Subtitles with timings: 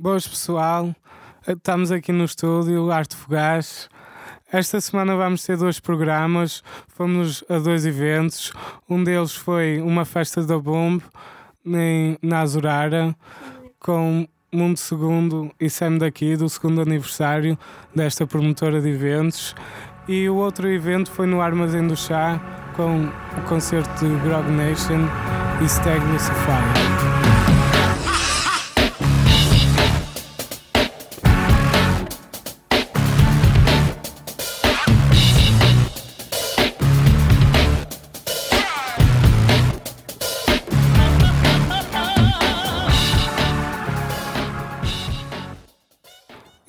[0.00, 0.94] Boas pessoal,
[1.44, 3.88] estamos aqui no estúdio Arte Fogás.
[4.52, 8.52] Esta semana vamos ter dois programas, fomos a dois eventos.
[8.88, 11.02] Um deles foi uma festa da Bomb
[11.66, 13.12] em, na Azurara
[13.80, 14.24] com
[14.54, 17.58] Mundo Segundo e Sam daqui, do segundo aniversário
[17.92, 19.52] desta promotora de eventos.
[20.06, 22.40] E o outro evento foi no Armazém do Chá
[22.76, 23.06] com
[23.36, 25.08] o concerto de Grog Nation
[25.60, 27.17] e Stag Lucifer.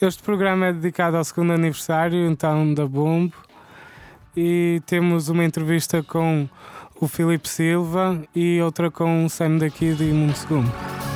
[0.02, 3.35] Este programa é dedicado ao segundo aniversário então da Bombo
[4.34, 6.48] e temos uma entrevista com
[7.02, 11.09] o Filipe Silva e outra com o Sam daqui de Mundo Segundo.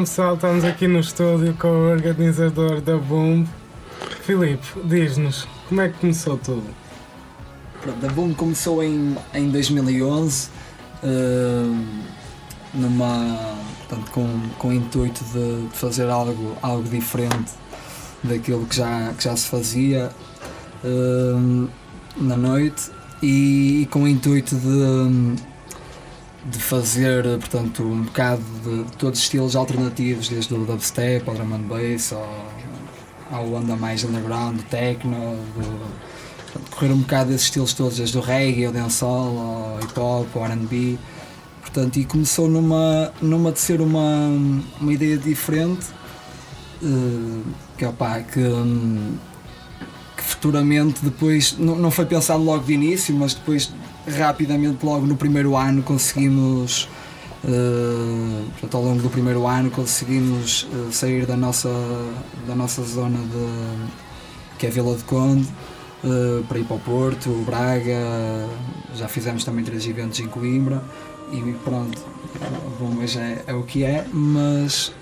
[0.00, 3.44] Então pessoal, estamos aqui no estúdio com o organizador da Boom.
[4.22, 6.64] Filipe, diz-nos, como é que começou tudo?
[7.82, 10.48] Pronto, a Boom começou em, em 2011,
[11.02, 11.86] uh,
[12.72, 17.52] numa, portanto, com, com o intuito de, de, fazer algo, algo diferente
[18.24, 20.10] daquilo que já, que já se fazia
[20.82, 21.68] uh,
[22.16, 22.90] na noite
[23.22, 25.42] e, e, com o intuito de
[26.44, 31.54] de fazer portanto, um bocado de, todos os estilos alternativos, desde o dubstep ao drum
[31.54, 32.46] and bass, ao,
[33.30, 36.10] ao onda mais underground, do techno, do,
[36.70, 40.44] correr um bocado desses estilos todos, desde o reggae, ao dancehall, ao hip hop, ao
[40.46, 40.98] R&B.
[41.60, 44.28] Portanto, e começou numa, numa de ser uma,
[44.80, 45.86] uma ideia diferente,
[46.82, 47.42] uh,
[47.76, 49.14] que, opa, que, um,
[50.16, 53.72] que futuramente depois, não, não foi pensado logo de início, mas depois
[54.06, 56.88] rapidamente, logo no primeiro ano, conseguimos,
[57.44, 61.70] uh, portanto, ao longo do primeiro ano, conseguimos uh, sair da nossa,
[62.46, 65.48] da nossa zona de, que é Vila de Conde,
[66.04, 68.48] uh, para ir para o Porto, Braga,
[68.94, 70.82] já fizemos também três eventos em Coimbra
[71.32, 72.02] e pronto,
[72.78, 74.92] bom, mas é, é o que é, mas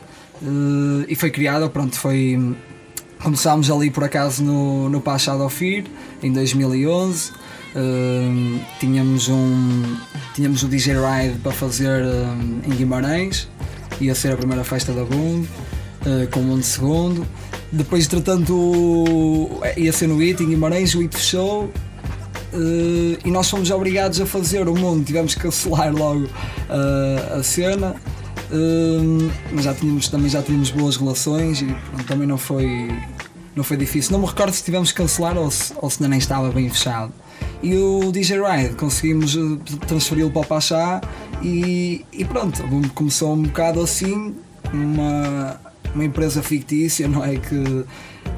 [1.08, 2.38] e foi criada, pronto, foi
[3.22, 5.84] começámos ali por acaso no, no Pachado of Fear
[6.22, 7.32] em 2011
[7.74, 9.96] Uh, tínhamos um
[10.34, 13.46] tínhamos o DJ Ride para fazer uh, em Guimarães.
[14.00, 17.26] Ia ser a primeira festa da Boom uh, com o Mundo Segundo.
[17.70, 21.64] Depois entretanto ia ser no IT em Guimarães o IT fechou.
[22.52, 27.42] Uh, e nós fomos obrigados a fazer o mundo, tivemos que cancelar logo uh, a
[27.42, 27.94] cena,
[28.50, 32.90] uh, mas já tínhamos, também já tínhamos boas relações e pronto, também não foi,
[33.54, 34.12] não foi difícil.
[34.12, 36.68] Não me recordo se tivemos que cancelar ou se, ou se ainda nem estava bem
[36.68, 37.12] fechado
[37.62, 41.00] e o DJ Ride conseguimos eh, transferi-lo para o Pachá
[41.42, 42.62] e, e pronto,
[42.94, 44.34] começou um bocado assim,
[44.72, 45.60] uma,
[45.94, 47.36] uma empresa fictícia, não é?
[47.36, 47.84] Que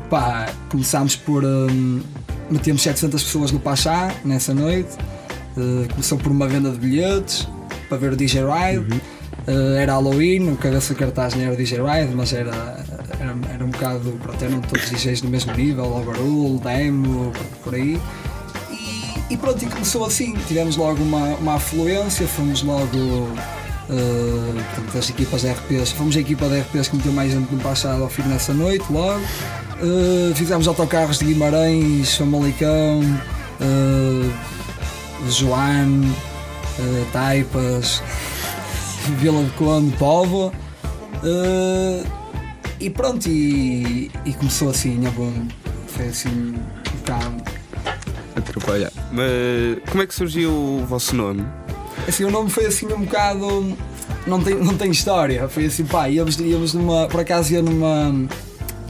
[0.09, 1.44] pá, começámos por.
[1.44, 2.00] Um,
[2.50, 4.97] metemos 700 pessoas no Pachá nessa noite,
[5.56, 7.47] uh, começou por uma venda de bilhetes
[7.89, 8.95] para ver o DJ Ride.
[8.95, 9.01] Uhum.
[9.50, 12.54] Uh, era Halloween, o cabeça cartaz não era o DJ Ride, mas era,
[13.18, 14.12] era, era um bocado.
[14.22, 17.32] Pronto, eram todos DJs do mesmo nível, Overrule, Demo,
[17.64, 18.00] por aí.
[19.28, 20.34] E pronto, e começou assim.
[20.47, 22.97] Tivemos logo uma, uma afluência, fomos logo.
[23.88, 27.52] Uh, portanto, as equipas de RPs, fomos a equipa de RPs que meteu mais gente
[27.52, 29.20] no passado ao fim nessa noite, logo.
[29.82, 33.00] Uh, fizemos autocarros de Guimarães, Famalicão,
[33.60, 34.32] uh,
[36.78, 38.00] uh, Taipas,
[39.18, 40.52] Vila de Conde, Póvoa.
[41.22, 42.06] Uh,
[42.78, 45.32] e pronto, e, e começou assim, bom.
[45.88, 46.54] Foi assim
[47.00, 47.42] bocado
[48.36, 48.92] atrapalhar.
[49.12, 51.44] Mas como é que surgiu o vosso nome?
[52.08, 53.76] assim, o nome foi assim um bocado.
[54.26, 55.48] Não tem, não tem história.
[55.48, 57.06] Foi assim, pá, íamos, íamos numa.
[57.08, 58.12] Por acaso ia numa.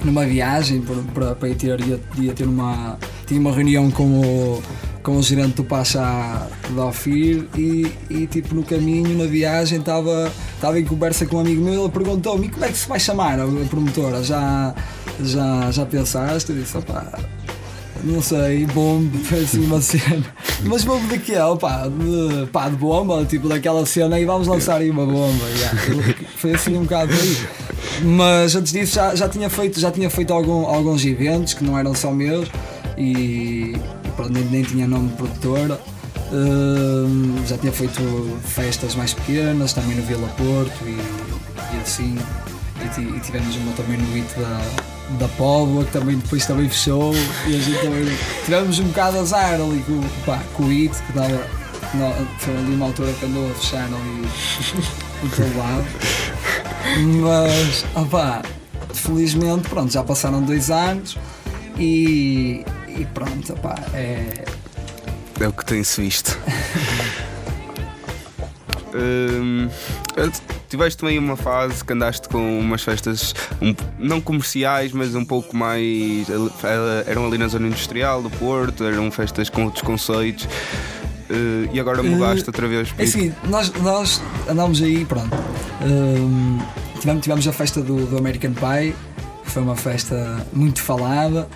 [0.05, 0.83] numa viagem
[1.15, 2.99] para, para ir ter, ia, ia ter uma.
[3.27, 4.63] tinha uma reunião com o
[5.11, 10.31] com o gerente do Pachá da Ofir e, e tipo no caminho, na viagem, estava
[10.79, 13.47] em conversa com um amigo meu ele perguntou-me como é que se vai chamar a
[13.69, 14.23] promotora?
[14.23, 14.73] Já,
[15.21, 16.53] já, já pensaste?
[16.53, 17.19] Eu disse, opá,
[18.05, 20.25] não sei, bomba, foi assim uma cena.
[20.63, 21.37] Mas bomba de quê?
[21.39, 25.45] Opa, de, pá, de bomba, tipo daquela cena e vamos lançar aí uma bomba.
[25.57, 26.15] Yeah.
[26.37, 27.49] Foi assim um bocado aí.
[28.05, 31.77] Mas antes disso já, já tinha feito, já tinha feito algum, alguns eventos que não
[31.77, 32.49] eram só meus
[32.97, 33.75] e,
[34.29, 35.81] nem, nem tinha nome de produtora.
[36.33, 40.97] Uh, já tinha feito festas mais pequenas, também no Vila Porto e,
[41.77, 42.17] e assim.
[42.81, 44.61] E, e, tivemos uma também no IT da,
[45.19, 47.13] da Póvoa, que também depois também fechou.
[47.47, 51.13] E a gente também tivemos um bocado azar ali com, pá, com o IT, que
[51.13, 51.41] dava,
[52.39, 54.29] foi ali uma altura que andou a fechar ali
[55.23, 55.85] do teu lado.
[57.21, 58.43] Mas, opá,
[58.95, 61.17] felizmente, pronto, já passaram dois anos
[61.79, 62.65] e,
[62.97, 63.55] e pronto,
[63.95, 64.45] é.
[65.41, 66.39] É o que tem-se visto.
[68.95, 69.69] hum,
[70.69, 75.57] tiveste também uma fase que andaste com umas festas um, não comerciais, mas um pouco
[75.57, 76.29] mais.
[77.07, 80.45] eram ali na zona industrial do Porto, eram festas com outros conceitos.
[80.45, 82.93] Uh, e agora mudaste uh, outra vez.
[82.99, 85.35] É assim, nós, nós andámos aí, pronto.
[85.35, 86.61] Uh,
[86.99, 88.95] tivemos, tivemos a festa do, do American Pie,
[89.45, 91.49] que foi uma festa muito falada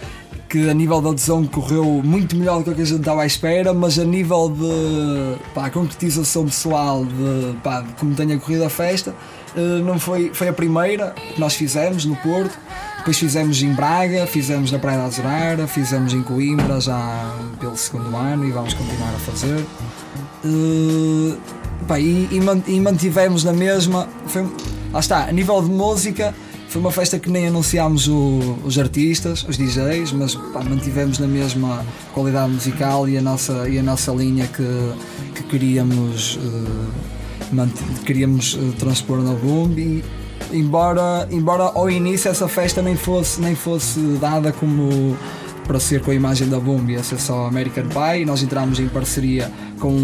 [0.54, 3.74] que a nível da adesão correu muito melhor do que a gente estava à espera,
[3.74, 9.12] mas a nível de pá, concretização pessoal de, pá, de como tenha corrido a festa,
[9.56, 12.56] eh, não foi, foi a primeira que nós fizemos no Porto.
[12.98, 18.16] Depois fizemos em Braga, fizemos na Praia da Azurara, fizemos em Coimbra já pelo segundo
[18.16, 19.58] ano e vamos continuar a fazer.
[20.44, 21.36] Uh,
[21.88, 24.08] pá, e, e, mantivemos na mesma.
[24.28, 24.48] Foi,
[24.92, 26.32] lá está, a nível de música,
[26.74, 31.26] foi uma festa que nem anunciámos o, os artistas, os DJs, mas pá, mantivemos na
[31.28, 34.92] mesma qualidade musical e a nossa, e a nossa linha que,
[35.36, 39.70] que queríamos, uh, queríamos uh, transpor na Boom.
[39.78, 40.04] E,
[40.52, 45.16] embora, embora ao início essa festa nem fosse, nem fosse dada como
[45.66, 48.24] para ser com a imagem da Boom ia ser só American Pie.
[48.24, 49.50] Nós entramos em parceria
[49.80, 49.94] com.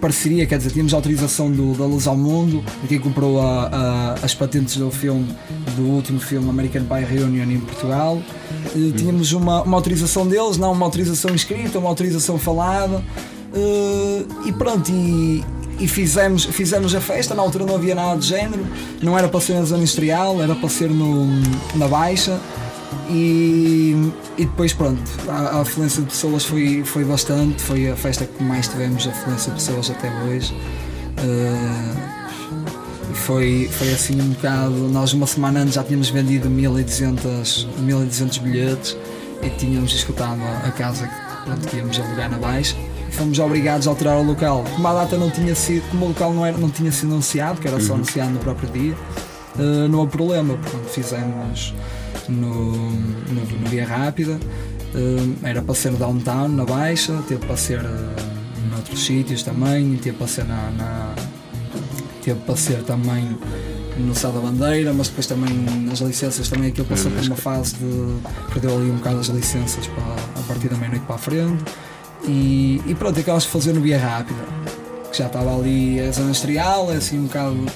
[0.00, 4.14] Parceria, quer dizer, tínhamos autorização do, da Luz ao Mundo, de quem comprou a, a,
[4.22, 5.28] as patentes do filme,
[5.76, 8.20] do último filme American Pie Reunion em Portugal.
[8.74, 13.02] E, tínhamos uma, uma autorização deles, não uma autorização escrita, uma autorização falada.
[13.52, 15.44] Uh, e pronto, e,
[15.78, 17.34] e fizemos, fizemos a festa.
[17.34, 18.66] Na altura não havia nada de género,
[19.02, 21.26] não era para ser na zona industrial, era para ser no,
[21.74, 22.38] na Baixa.
[23.08, 27.62] E, e depois, pronto, a, a, afluência de pessoas foi, foi bastante.
[27.62, 30.54] Foi a festa que mais tivemos afluência de pessoas até hoje.
[31.18, 32.10] Uh,
[33.14, 34.74] foi, foi assim um bocado.
[34.88, 38.96] Nós, uma semana antes, já tínhamos vendido 1200, 1200 bilhetes
[39.42, 42.76] e tínhamos escutado a casa que, pronto, que íamos alugar na Baixa.
[43.08, 44.64] E fomos obrigados a alterar o local.
[44.74, 47.60] Como a data não tinha sido, como o local não, era, não tinha sido anunciado,
[47.60, 47.96] que era só uhum.
[47.96, 48.94] anunciado no próprio dia,
[49.56, 50.54] uh, não há problema.
[50.54, 51.74] Portanto, fizemos
[52.30, 54.38] no, no, no Via Rápida.
[54.94, 60.16] Uh, era para ser downtown, na Baixa, teve para ser uh, noutros sítios também, teve
[60.16, 61.14] para ser na, na
[62.24, 63.36] teve para ser também
[63.98, 65.52] no Sá da Bandeira, mas depois também
[65.86, 68.16] nas licenças também aquilo passou por uma fase de
[68.52, 71.64] perdeu ali um bocado as licenças para, a partir da meia-noite para a frente
[72.26, 74.40] e, e pronto, acabamos de fazer no Via Rápida,
[75.10, 77.66] que já estava ali a zona industrial, é assim um bocado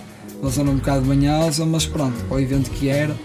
[0.40, 3.16] uma zona um bocado banhosa, mas pronto, para o evento que era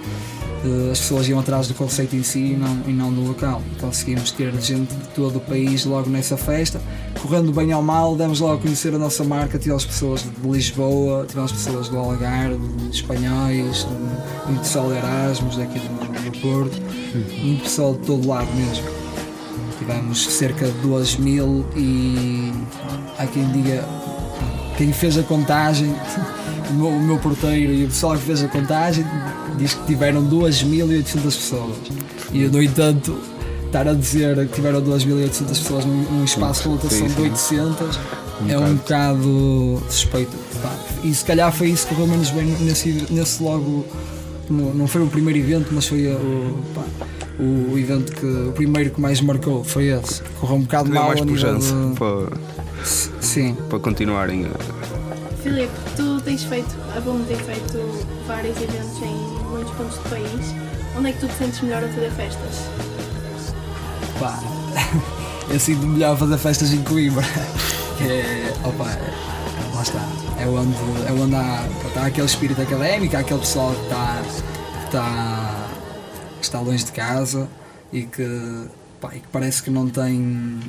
[0.92, 3.62] as pessoas iam atrás do conceito em si e não, e não do local.
[3.80, 6.82] Conseguimos ter gente de todo o país logo nessa festa.
[7.22, 9.58] Correndo bem ao mal, demos logo a conhecer a nossa marca.
[9.58, 12.60] Tivemos pessoas de Lisboa, tivemos pessoas do Algarve,
[12.92, 13.88] espanhóis,
[14.46, 16.78] muito pessoal de Erasmus, daqui do, do Porto,
[17.42, 18.86] muito pessoal de todo lado mesmo.
[19.78, 22.51] Tivemos cerca de 2 mil e
[23.18, 23.84] há quem diga,
[24.78, 25.94] quem fez a contagem,
[26.69, 29.05] o meu, o meu porteiro e o pessoal que fez a contagem
[29.57, 31.77] diz que tiveram 2.800 pessoas.
[32.31, 33.17] E no entanto,
[33.65, 37.99] estar a dizer que tiveram 2.800 pessoas num, num espaço de lotação de 800
[38.41, 40.35] um é um bocado suspeito.
[40.61, 40.73] Pá.
[41.03, 43.85] E se calhar foi isso que pelo menos bem nesse, nesse logo.
[44.49, 46.83] Não foi o primeiro evento, mas foi o, pá,
[47.39, 48.25] o evento que.
[48.25, 50.21] O primeiro que mais marcou foi esse.
[50.39, 51.95] Correu um bocado mal mais a nível de...
[51.97, 52.38] para,
[53.21, 53.55] Sim.
[53.69, 54.47] para continuarem.
[55.43, 59.15] Filipe, tu tens feito, a Boom tem feito vários eventos em
[59.50, 60.53] muitos pontos do país.
[60.95, 62.55] Onde é que tu te sentes melhor a fazer festas?
[64.19, 64.39] Pá,
[65.50, 67.25] eu sinto melhor a fazer festas em Coimbra.
[68.01, 68.83] é, opa,
[69.74, 70.07] lá está,
[70.39, 74.86] é onde, é onde há, está aquele espírito académico, há aquele pessoal que está, que
[74.86, 75.67] está,
[76.43, 77.50] está longe de casa
[77.91, 78.67] e que,
[79.01, 80.59] pá, e que parece que não tem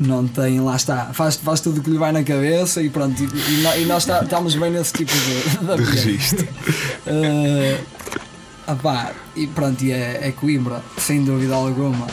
[0.00, 3.22] não tem, lá está, faz, faz tudo o que lhe vai na cabeça e pronto,
[3.22, 5.90] e, e e nós tá- estamos bem nesse tipo de, de.
[5.90, 6.48] Registro.
[7.06, 7.78] Eh,
[8.66, 12.06] ah pá, e pronto, e é, é Coimbra, sem dúvida alguma.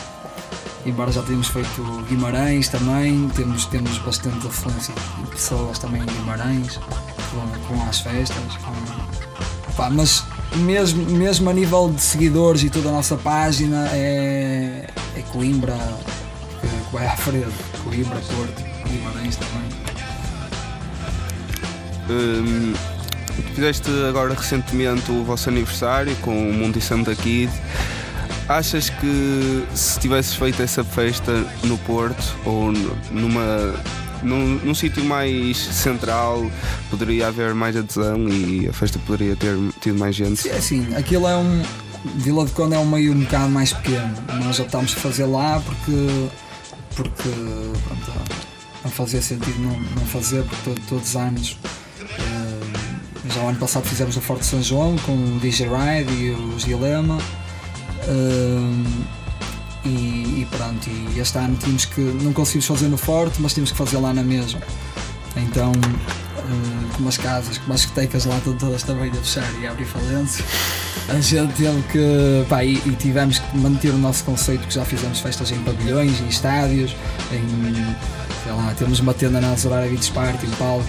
[0.84, 6.78] Embora já tenhamos feito Guimarães também, temos, temos bastante afluência de pessoas também em Guimarães,
[7.68, 8.38] com, as festas.
[8.56, 10.24] Com, pá, mas
[10.56, 15.76] mesmo, mesmo a nível de seguidores e toda a nossa página é, é Coimbra
[16.60, 17.46] que, vai à frente.
[17.84, 19.88] Coimbra, Porto, Guimarães também.
[22.10, 22.74] Hum,
[23.54, 27.52] fizeste agora recentemente o vosso aniversário com o Mundo e Santa Kid.
[28.48, 31.32] Achas que se tivesses feito essa festa
[31.64, 32.72] no Porto ou
[33.10, 33.74] numa
[34.22, 36.50] num, num sítio mais central
[36.90, 40.40] poderia haver mais adesão e a festa poderia ter tido mais gente?
[40.40, 41.62] Sim, assim, aquilo é um.
[42.14, 44.14] Vila de Conde é um meio um bocado mais pequeno.
[44.44, 46.28] Nós optámos por fazer lá porque.
[47.02, 47.28] Porque.
[47.86, 48.12] Pronto,
[48.84, 51.56] não fazia sentido não, não fazer, porque to- todos os anos.
[52.00, 56.30] eh, já o ano passado fizemos o Forte São João com o DJ Ride e
[56.30, 57.18] os Dilema.
[58.02, 59.08] eh,
[59.84, 62.00] e, e pronto, e este ano tínhamos que.
[62.00, 64.60] não conseguimos fazer no Forte, mas tínhamos que fazer lá na mesma.
[65.36, 65.72] Então,
[66.48, 69.70] eh, como as casas, como as discotecas lá estão todas também a fechar e a
[69.70, 70.44] abrir falência,
[71.08, 72.46] a gente teve que.
[72.48, 76.20] Pá, e, e tivemos que manter o nosso conceito, que já fizemos festas em pavilhões,
[76.20, 76.96] em estádios,
[77.32, 77.74] em.
[78.42, 80.86] sei lá, temos uma tenda na Azurar Beach Party, um palco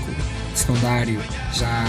[0.55, 1.21] secundário,
[1.53, 1.85] já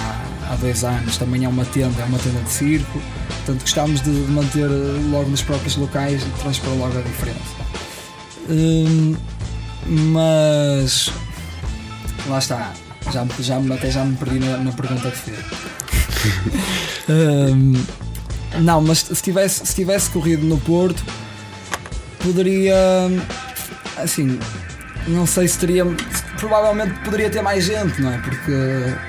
[0.51, 4.11] há dois anos, também é uma tenda, é uma tenda de circo, portanto gostámos de
[4.11, 7.61] manter eh, logo nos próprios locais e transpor logo a diferença.
[8.49, 9.17] Hum,
[9.87, 11.13] mas
[12.29, 12.73] lá está,
[13.13, 15.39] já, já, até já me perdi na, na pergunta que fez.
[17.09, 17.73] Hum,
[18.61, 21.03] não, mas se tivesse, se tivesse corrido no Porto,
[22.23, 22.77] poderia.
[23.97, 24.39] Assim,
[25.07, 25.85] não sei se teria.
[26.39, 28.19] Provavelmente poderia ter mais gente, não é?
[28.19, 28.53] Porque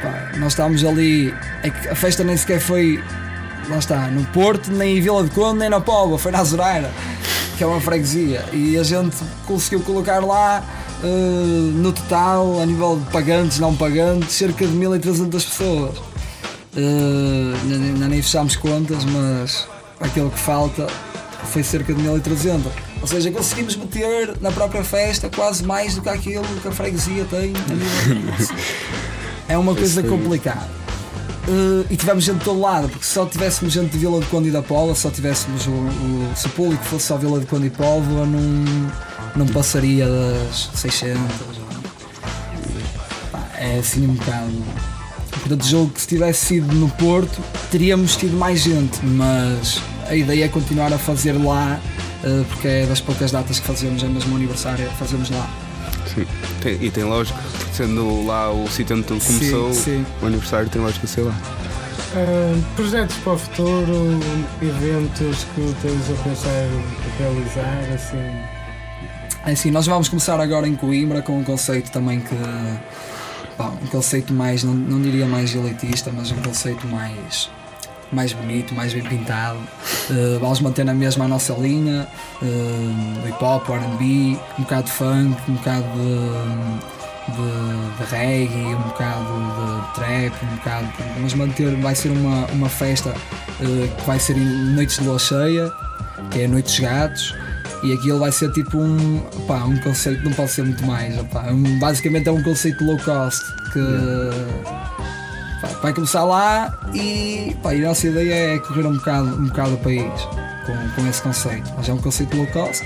[0.01, 1.33] pá, nós estávamos ali.
[1.63, 3.03] É que a festa nem sequer foi.
[3.69, 6.91] Lá está, no Porto, nem em Vila de Conde, nem na Póvoa, foi na Azureira,
[7.57, 8.43] que é uma freguesia.
[8.51, 9.15] E a gente
[9.45, 10.63] conseguiu colocar lá,
[11.03, 15.95] eh, no total, a nível de pagantes, não pagantes, cerca de 1300 pessoas.
[16.75, 19.67] Ainda nem- fechámos contas, mas
[19.99, 20.87] aquilo que falta
[21.51, 22.71] foi cerca de 1300.
[23.01, 27.25] Ou seja, conseguimos meter na própria festa quase mais do que aquilo que a freguesia
[27.29, 27.51] tem.
[29.49, 30.69] É uma coisa complicada.
[31.47, 34.27] Eh, e tivemos gente de todo lado, porque se só tivéssemos gente de Vila de
[34.27, 37.47] Conde e da Póvoa, só tivéssemos o, o, se o público fosse só Vila de
[37.47, 38.91] Conde e Póvoa, não,
[39.35, 41.19] não passaria das 600.
[43.31, 44.51] Pá, é assim um bocado.
[45.31, 50.45] Portanto, jogo que se tivesse sido no Porto, teríamos tido mais gente, mas a ideia
[50.45, 51.79] é continuar a fazer lá,
[52.23, 55.49] eh, porque é das poucas datas que fazemos, é mesmo o aniversário, fazemos lá.
[56.13, 56.27] Sim.
[56.61, 57.39] Tem- e tem lógica,
[57.73, 60.05] sendo lá o sítio onde tudo começou, Sim, sim.
[60.21, 61.35] o aniversário tem lógica ser lá.
[62.13, 64.19] Ah, projetos para o futuro,
[64.61, 66.67] eventos que tens a pensar
[67.17, 68.60] realizar, assim.
[69.43, 72.35] Assim, nós vamos começar agora em Coimbra com um conceito também que.
[73.59, 77.49] um conceito mais, não, não diria mais elitista, mas um conceito mais.
[78.11, 79.57] mais bonito, mais bem pintado.
[80.11, 82.07] Eh, vamos manter na mesma a nossa linha,
[82.41, 88.81] eh, hip hop, RB, um bocado de funk, um bocado de, de, de reggae, um
[88.81, 89.25] bocado
[89.87, 90.85] de trap, um bocado.
[90.85, 93.11] de- mas manter, vai ser uma, uma festa
[93.59, 94.45] eh, que vai ser em
[94.75, 95.71] noites de lua cheia,
[96.29, 97.35] que é a Noite dos Gatos.
[97.83, 101.17] E aquilo vai ser tipo um, pá, um conceito, não pode ser muito mais.
[101.17, 103.79] opá, é um- basicamente é um conceito low cost que
[105.61, 109.45] pá, vai começar lá e, pá, e a nossa ideia é correr um bocado, um
[109.47, 110.11] bocado o país
[110.65, 111.71] com, com esse conceito.
[111.75, 112.83] Mas é um conceito low cost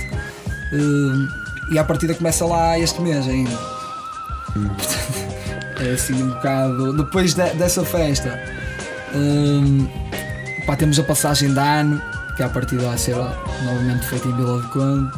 [0.74, 1.28] hum,
[1.72, 3.58] e a partida começa lá este mês ainda.
[5.80, 6.94] é assim um bocado.
[6.94, 8.40] Depois de- dessa festa
[9.14, 9.88] hum,
[10.66, 12.02] pá, temos a passagem de ano,
[12.36, 15.12] que a partida vai ser novamente feita em Vila de Conde.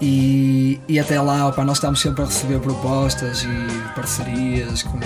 [0.00, 4.98] E, e até lá opá, nós estamos sempre a receber propostas e parcerias com,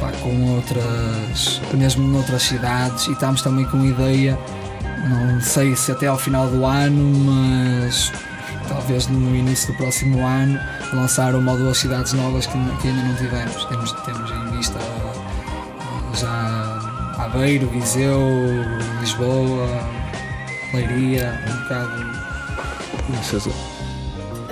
[0.00, 4.38] pá, com outras, mesmo noutras cidades e estamos também com ideia,
[5.08, 8.10] não sei se até ao final do ano, mas
[8.66, 10.58] talvez no início do próximo ano,
[10.92, 13.64] lançar uma ou duas cidades novas que, que ainda não tivemos.
[13.66, 16.86] Temos, temos em vista eh, já
[17.18, 18.20] Aveiro, Viseu,
[19.00, 19.68] Lisboa,
[20.74, 22.06] Leiria, um bocado.
[23.20, 23.76] Isso é-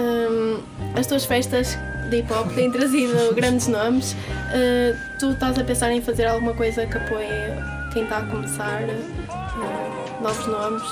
[0.00, 0.60] Hum,
[0.96, 1.78] as tuas festas
[2.10, 4.12] de hip hop, têm trazido grandes nomes.
[4.12, 7.28] Uh, tu estás a pensar em fazer alguma coisa que apoie
[7.92, 8.82] quem está a começar?
[8.82, 10.82] Uh, novos nomes?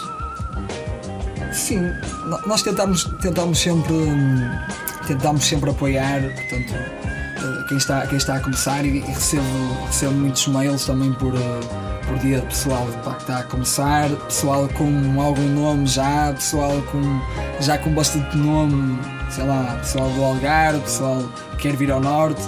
[1.53, 1.93] Sim,
[2.47, 4.51] nós tentamos, tentamos sempre hum,
[5.07, 9.45] tentamos sempre apoiar, portanto, uh, quem está, quem está a começar e, e recebo,
[9.87, 11.35] recebo muitos mails também por,
[12.13, 17.21] por dia de pessoal que está a começar, pessoal com algum nome já, pessoal com,
[17.59, 18.99] já com bastante nome,
[19.31, 22.43] sei lá, pessoal do Algarve, pessoal que quer vir ao Norte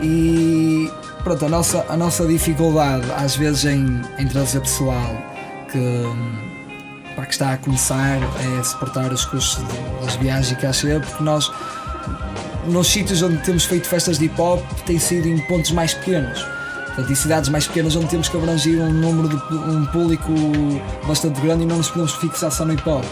[0.00, 0.90] e
[1.22, 5.14] pronto, a nossa, a nossa dificuldade às vezes em, em trazer pessoal
[5.70, 8.18] que, para que está a começar
[8.58, 9.62] é suportar os custos
[10.02, 11.52] das viagens e cachê, porque nós
[12.66, 16.61] nos sítios onde temos feito festas de hip hop tem sido em pontos mais pequenos.
[16.94, 20.30] Portanto, em cidades mais pequenas onde temos que abranger um número de um público
[21.06, 23.02] bastante grande e não nos podemos fixar só no hip hop.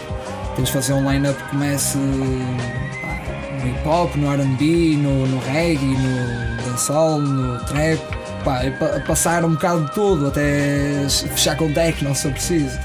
[0.55, 5.85] Temos que fazer um line-up que comece no hip hop, no RB, no, no reggae,
[5.85, 7.99] no dancehall, no trap,
[8.43, 8.61] pá,
[9.07, 12.77] passar um bocado de tudo, até fechar com techno se eu preciso.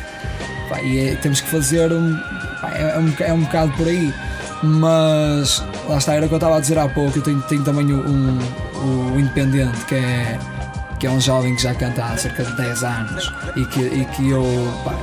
[0.70, 2.18] Pá, e é, temos que fazer um,
[2.72, 4.14] é, é, um, é um bocado por aí.
[4.62, 7.62] Mas lá está, era o que eu estava a dizer há pouco, eu tenho, tenho
[7.62, 8.38] também o, um,
[9.14, 10.38] o Independente, que é
[10.98, 14.04] que é um jovem que já canta há cerca de 10 anos e que, e
[14.06, 14.44] que, eu,
[14.84, 14.94] pá,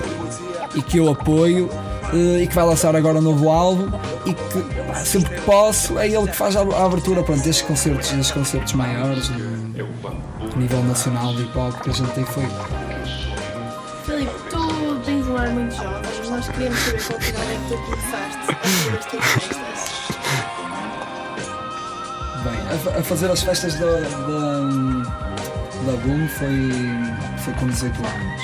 [0.76, 1.70] e que eu apoio
[2.14, 3.90] eh, e que vai lançar agora um novo álbum
[4.26, 8.10] e que pá, sempre que posso é ele que faz a abertura pronto, destes concertos,
[8.10, 12.54] destes concertos maiores a nível nacional de hip hop que a gente tem feito.
[14.06, 18.38] Filipe, tu tens um ar muito jovem, nós queríamos saber qual é que tu começaste
[18.50, 20.04] a fazer as tuas festas.
[22.44, 25.23] Bem, a, a fazer as festas da, da
[25.84, 26.72] da Boom foi,
[27.38, 28.42] foi com 18 anos.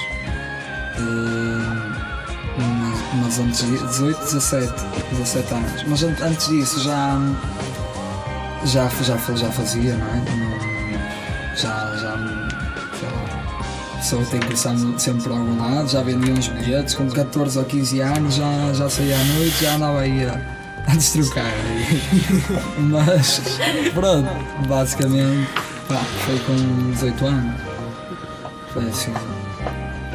[0.99, 1.89] Uh,
[3.21, 4.73] mas, antes de 18, 17,
[5.11, 5.83] 17 anos.
[5.87, 7.17] Mas antes disso já
[8.65, 11.55] já, já, já fazia, não é?
[11.55, 12.17] Já, já
[14.01, 17.09] sei lá, a tem que começar sempre por algum lado, já vendia uns bilhetes, com
[17.09, 20.39] 14 ou 15 anos já, já saía à noite, já andava aí a,
[20.87, 21.51] a destrocar.
[22.79, 23.41] Mas
[23.93, 24.29] pronto,
[24.67, 27.61] basicamente Pá, foi com 18 anos.
[28.71, 29.11] Foi assim.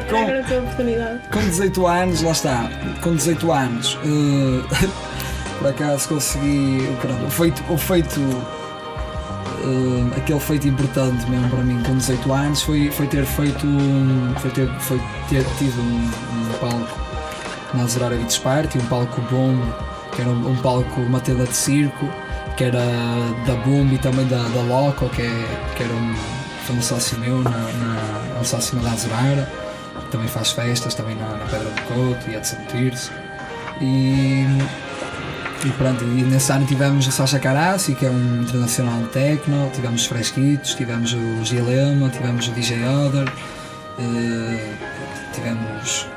[0.09, 1.19] Com, Agora a tua oportunidade.
[1.33, 2.69] Com 18 anos, lá está.
[3.01, 4.63] Com 18 anos, uh,
[5.59, 6.87] por acaso consegui.
[7.01, 7.61] Pronto, o feito.
[7.69, 13.25] O feito uh, aquele feito importante mesmo para mim com 18 anos foi, foi ter
[13.25, 13.67] feito.
[14.39, 16.99] Foi ter, foi ter tido um, um palco
[17.73, 19.59] na Zerara Beach Party, um palco bom,
[20.13, 22.09] que era um, um palco, uma tenda de circo
[22.55, 22.83] que era
[23.45, 26.15] da Boom e também da, da Loco, que, é, que era um,
[26.65, 29.51] foi um sócio meu, na, na, um sócio da Azurara,
[29.99, 32.59] que também faz festas também na, na Pedra do Couto e etc.
[32.67, 33.11] Tirso.
[33.81, 34.45] E,
[35.65, 39.69] e pronto, e nesse ano tivemos o Sasha Carassi, que é um internacional de techno,
[39.73, 44.75] tivemos os Fresquitos, tivemos o Gilema, tivemos o DJ Other, uh,
[45.33, 46.07] tivemos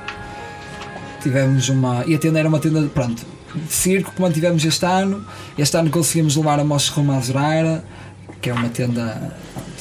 [1.20, 2.04] tivemos uma.
[2.06, 5.24] E a tenda era uma tenda, pronto, de circo que mantivemos este ano.
[5.56, 7.84] Este ano conseguimos levar a Mostra Roma Azureira,
[8.40, 9.34] que é uma tenda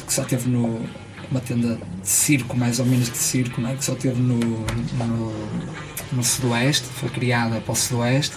[0.05, 0.81] que só teve no.
[1.29, 3.75] uma tenda de circo, mais ou menos de circo, né?
[3.77, 5.33] que só teve no, no,
[6.13, 8.35] no Sudoeste, foi criada para o Sudoeste,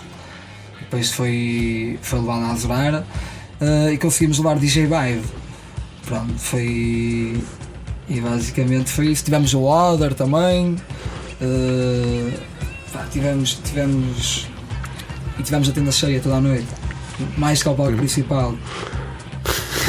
[0.81, 3.07] depois foi, foi levada à Azureira
[3.61, 5.25] uh, e conseguimos levar DJ Vibe.
[6.05, 7.41] Pronto, foi.
[8.09, 9.25] E basicamente foi isso.
[9.25, 10.77] Tivemos o Other também.
[11.41, 12.33] Uh,
[13.13, 14.50] tivemos, tivemos
[15.41, 16.69] e tivemos a tenda cheia toda a noite,
[17.37, 18.55] mais que ao palco principal.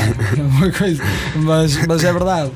[0.02, 1.04] É uma coisa,
[1.36, 2.52] mas, mas é verdade.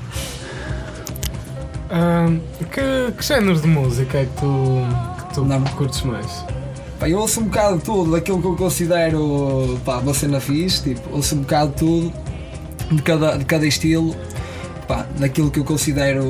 [1.91, 4.81] Uh, que, que géneros de música é que tu,
[5.27, 5.62] que tu Não.
[5.63, 6.43] curtes mais?
[6.99, 10.95] Pá, eu ouço um bocado de tudo, daquilo que eu considero pá, uma cena fixe,
[10.95, 12.13] tipo, ouço um bocado de tudo,
[12.91, 14.15] de cada, de cada estilo,
[14.88, 16.25] pá, daquilo que eu considero.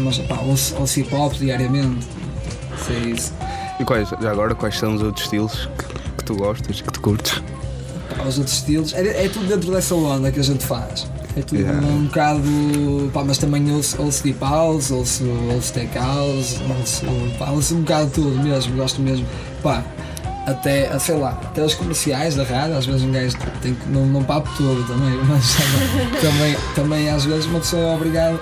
[0.00, 2.06] Mas, pá, ouço, ouço hip hop diariamente.
[2.86, 3.32] Sei isso.
[3.84, 5.84] E quais, já agora, quais são os outros estilos que,
[6.16, 7.42] que tu gostas, que tu curtes?
[8.26, 11.06] Os outros estilos, é, é, tudo dentro dessa onda que a gente faz.
[11.36, 11.86] É tudo yeah.
[11.86, 12.40] um bocado.
[13.12, 17.04] Pá, mas também ouço, ouço deep house, ouço, ouço tech house, ouço,
[17.38, 19.26] pá, ouço um bocado tudo mesmo, gosto mesmo.
[19.62, 19.84] Pá,
[20.46, 23.86] até, sei lá, até os comerciais da rádio, às vezes um gajo tem que.
[23.90, 25.56] não, não papo todo também, mas
[26.22, 28.40] também, também às vezes uma pessoa é obrigada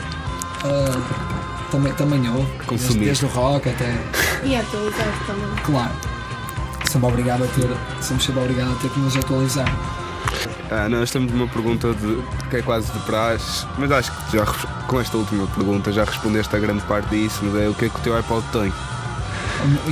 [0.63, 1.42] a
[1.73, 2.47] também, também eu.
[2.67, 2.79] Consumir.
[2.79, 3.99] Desde, desde o rock até.
[4.45, 5.65] E atualizar também.
[5.65, 5.93] Claro.
[6.89, 7.69] Sempre obrigado a ter,
[8.03, 9.77] somos sempre obrigado a ter que nos atualizar.
[10.71, 14.45] Ah, nós temos uma pergunta de, que é quase de praxe, mas acho que já
[14.87, 17.89] com esta última pergunta já respondeste a grande parte disso, mas é o que é
[17.89, 18.73] que o teu iPod tem?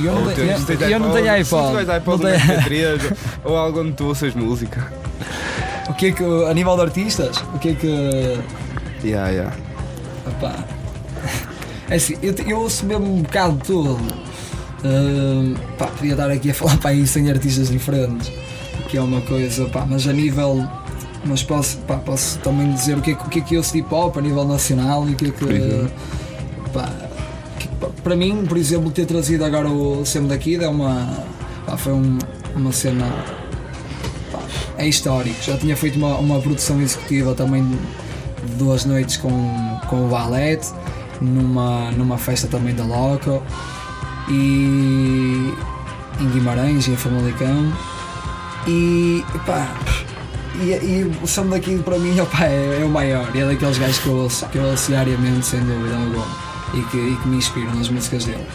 [0.03, 1.85] Eu não, tenho, eu, eu não tenho iPod.
[1.85, 2.31] Se iPod não
[2.63, 2.99] tenho...
[3.43, 4.91] ou algo onde tu ouças música.
[5.87, 6.23] O que é que.
[6.23, 8.39] A nível de artistas, o que é que.
[9.03, 9.55] Yeah, yeah.
[10.27, 10.80] Opá.
[11.91, 13.97] É assim, eu, eu ouço mesmo um bocado de tudo.
[14.83, 18.31] Ahm, pá, podia estar aqui a falar para aí 100 artistas diferentes,
[18.89, 20.65] que é uma coisa, pá, mas a nível.
[21.23, 23.59] Mas posso, pá, posso também dizer o que, é, que- o que é que eu
[23.59, 25.87] ouço de hip hop a nível nacional e o que é que.
[26.73, 26.89] Pá,
[27.59, 27.67] que-
[28.01, 31.07] para mim, por exemplo, ter trazido agora o Sam da Kid é uma.
[31.67, 32.17] Pá, foi um-
[32.55, 33.05] uma cena.
[34.31, 34.39] pá,
[34.79, 35.35] é histórico.
[35.43, 39.29] Já tinha feito uma, uma produção executiva também de duas noites com,
[39.89, 40.69] com o Valete,
[41.21, 43.41] numa, numa festa também da Loco
[44.27, 45.53] e
[46.19, 47.71] em Guimarães, em Famalicão.
[48.67, 49.67] E pá,
[50.55, 53.77] e, e o som daqui para mim opá, é, é o maior, e é daqueles
[53.77, 56.25] gajos que eu ouço, que eu ouço diariamente, sem dúvida alguma,
[56.73, 58.45] e que, e que me inspiram nas músicas dele.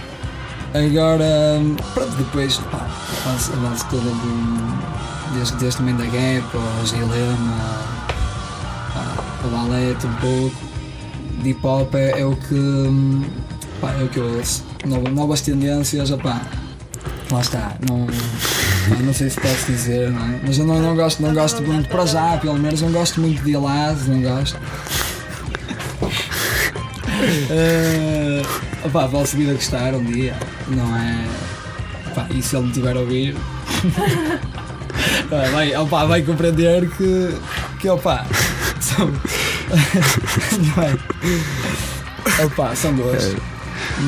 [0.75, 1.61] Agora,
[1.95, 4.97] pronto, depois, a base, a base toda do.
[5.35, 7.59] Desde, desde também da Gap, ao Gilema,
[9.45, 10.57] o balete um pouco,
[11.43, 13.25] de hip hop é, é o que.
[13.81, 14.65] pá, é o que eu ouço.
[14.85, 16.43] Novas, novas tendências, opá,
[17.31, 18.07] lá está, não.
[18.07, 20.41] pá, não sei se posso dizer, não é?
[20.45, 23.43] Mas eu não, não gosto, não gosto muito, para já, pelo menos, não gosto muito
[23.43, 24.59] de Elaz, não gosto.
[27.51, 28.43] Eh,
[28.85, 30.37] opá, posso vir a gostar um dia,
[30.69, 31.25] não é?
[32.11, 33.35] Opá, e se ele me tiver a ouvir,
[35.31, 37.35] Ah, vai, opá, vai compreender que,
[37.81, 38.25] que opá,
[38.81, 39.13] são.
[40.77, 42.45] não é?
[42.45, 43.37] Opá, são dois.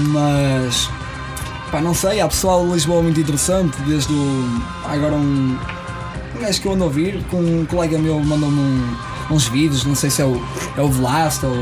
[0.09, 0.91] Mas.
[1.71, 4.61] Pá, não sei, há pessoal de Lisboa muito interessante, desde o.
[4.87, 5.57] Agora um.
[6.37, 8.97] Um gajo que eu ando a ouvir, com um colega meu mandou-me um-
[9.31, 10.41] uns vídeos, não sei se é o,
[10.77, 11.55] é o Vlasta ou.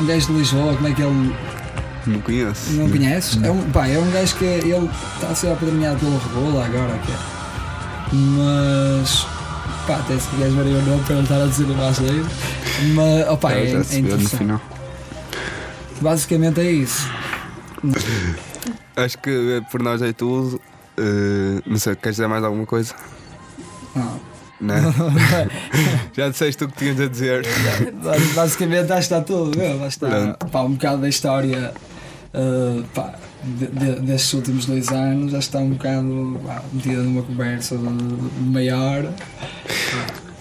[0.00, 1.34] Um gajo de Lisboa, como é que ele.
[2.06, 2.70] Não conheço.
[2.72, 3.42] Não conheces?
[3.42, 6.98] É um, pá, é um gajo que ele está a ser apadrinhado pelo Rebola agora,
[7.04, 7.16] que é.
[8.14, 9.26] Mas.
[9.86, 12.26] pá, até se quiseres ver aí o nome para ele estar a dizer o brasileiro.
[12.94, 14.60] Mas, opá, é, já é no final.
[16.00, 17.10] Basicamente é isso.
[18.96, 20.60] Acho que eh, por nós é tudo.
[20.96, 22.94] Eh, não sei, queres dizer mais alguma coisa?
[23.94, 24.20] Não.
[24.60, 24.74] Não?
[26.16, 27.46] Já disseste o que tinhas a dizer.
[28.02, 30.34] Bas- Basicamente acho que está tudo, meu, está.
[30.50, 31.72] Pá, um bocado da história
[32.34, 33.14] uh, pá,
[33.44, 37.76] de- de- destes últimos dois anos, já está um bocado pá, metida numa conversa
[38.40, 39.12] maior.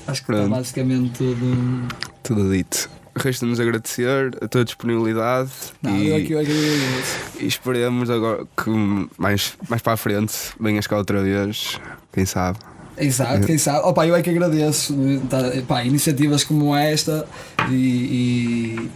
[0.07, 1.87] Acho que está basicamente tudo.
[2.27, 2.89] Tudo dito.
[3.15, 5.49] Resta-nos agradecer a tua disponibilidade
[5.81, 7.19] Não, e, aqui eu agradeço.
[7.39, 8.69] e esperemos agora que
[9.17, 11.79] mais, mais para a frente venhas cá outra vez.
[12.11, 12.59] Quem sabe?
[12.97, 13.79] Exato, quem sabe.
[13.87, 14.93] Opa, eu é que agradeço
[15.29, 17.25] tá, pá, iniciativas como esta
[17.69, 18.89] e,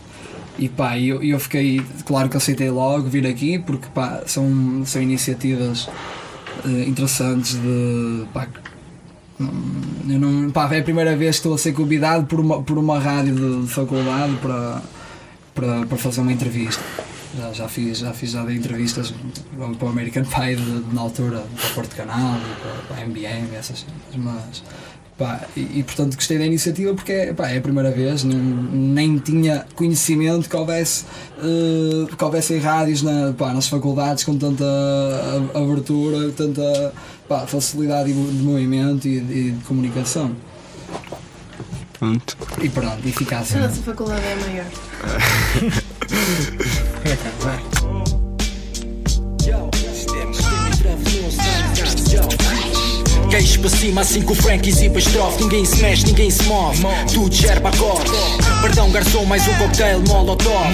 [0.60, 4.84] e, e pá, eu, eu fiquei, claro que aceitei logo vir aqui porque pá, são,
[4.86, 5.88] são iniciativas
[6.66, 8.48] eh, interessantes de pá,
[10.10, 12.78] eu não, pá, é a primeira vez que estou a ser convidado por uma, por
[12.78, 14.82] uma rádio de, de faculdade para,
[15.56, 16.82] para, para fazer uma entrevista.
[17.38, 19.14] Já, já fiz, já fiz já dei entrevistas
[19.80, 23.08] para o American Pie de- de- na altura, para o Porto Canal, para, para a
[23.08, 24.62] MBM, essas coisas, mas
[25.18, 29.18] pá, e, e, portanto gostei da iniciativa porque pá, é a primeira vez, não, nem
[29.18, 31.06] tinha conhecimento que houvesse,
[31.38, 34.66] eh, que houvesse rádios na, pá, nas faculdades com tanta
[35.54, 36.94] abertura, tanta
[37.32, 40.36] pá, facilidade de movimento e de, e de comunicação.
[41.98, 42.38] Pronto.
[42.62, 44.66] E pronto, e fica A nossa faculdade é maior.
[53.32, 56.44] Queixo para cima assim com o Frank e zipa estrofe Ninguém se mexe, ninguém se
[56.44, 56.84] move.
[57.14, 58.12] Tudo gerba acorde
[58.62, 60.72] Perdão garçom, mais um cocktail molotov.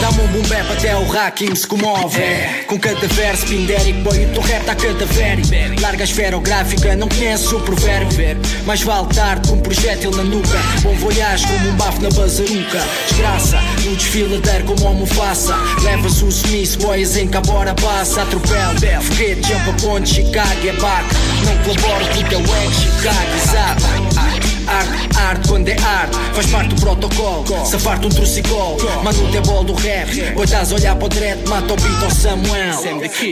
[0.00, 2.20] Dá-me um boom bap até o hacking se comove.
[2.66, 5.48] Com cada verso pindérico Boy, o teu rap tá cadavérico
[5.80, 8.36] Larga esferográfica, não conheces o provérbio.
[8.66, 10.58] Mais vale tarde com um projétil na nuca.
[10.82, 12.82] Bom voyage como um bafo na bazaruca.
[13.08, 18.22] Desgraça, no desfiladeiro como almofaça Levas o Smith, boias em que a bora passa.
[18.22, 21.06] Atropelo, foguete, jump a ponte, Chicago é back.
[21.46, 22.76] Não colaboro com o teu ex,
[23.42, 23.82] exato
[24.66, 29.64] Arte, arte, quando é arte Faz parte do protocolo Safar-te um trucicol Mano o bol
[29.64, 32.78] do rap Pois estás a olhar para o dread Mata o beat ao Samuel.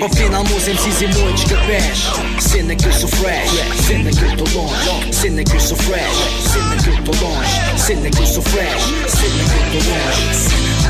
[0.03, 1.99] Ao final meus MCs e muitos capés
[2.41, 3.51] Cena que eu sou fresh
[3.87, 6.17] Cena que eu tô longe Cena que eu sou fresh
[6.53, 10.81] Cena que eu tô longe Cena que eu sou fresh Cena que eu tô longe.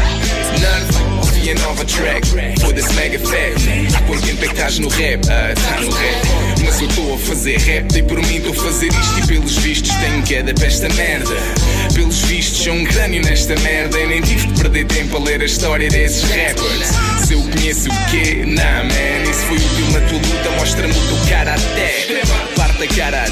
[0.61, 2.29] Nerd, ouvi a nova track?
[2.61, 5.26] Foda-se mega fat Há quanto tempo que estás no rap?
[5.29, 6.62] Ah, tá no rap.
[6.64, 9.57] Mas eu estou a fazer rap E por mim estou a fazer isto E pelos
[9.59, 11.35] vistos tenho queda para esta merda
[11.94, 15.40] Pelos vistos sou um crânio nesta merda E nem tive de perder tempo a ler
[15.40, 17.26] a história desses rappers.
[17.26, 18.44] Se eu conheço o quê?
[18.46, 23.26] Nah man Isso foi útil na tua luta Mostra-me o teu cara até Malta cara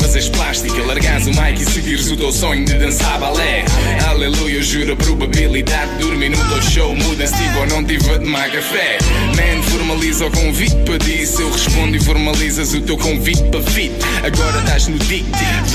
[0.00, 3.64] Fazes plástica, largas o mic e seguires o teu sonho de dançar balé.
[4.08, 8.18] Aleluia, juro a probabilidade de dormir no teu show Muda-se tipo ou não tive a
[8.18, 8.98] tomar café.
[9.36, 13.92] Man, formaliza o convite para disso Eu respondo e formalizas o teu convite para fit.
[14.24, 15.24] Agora estás no dick,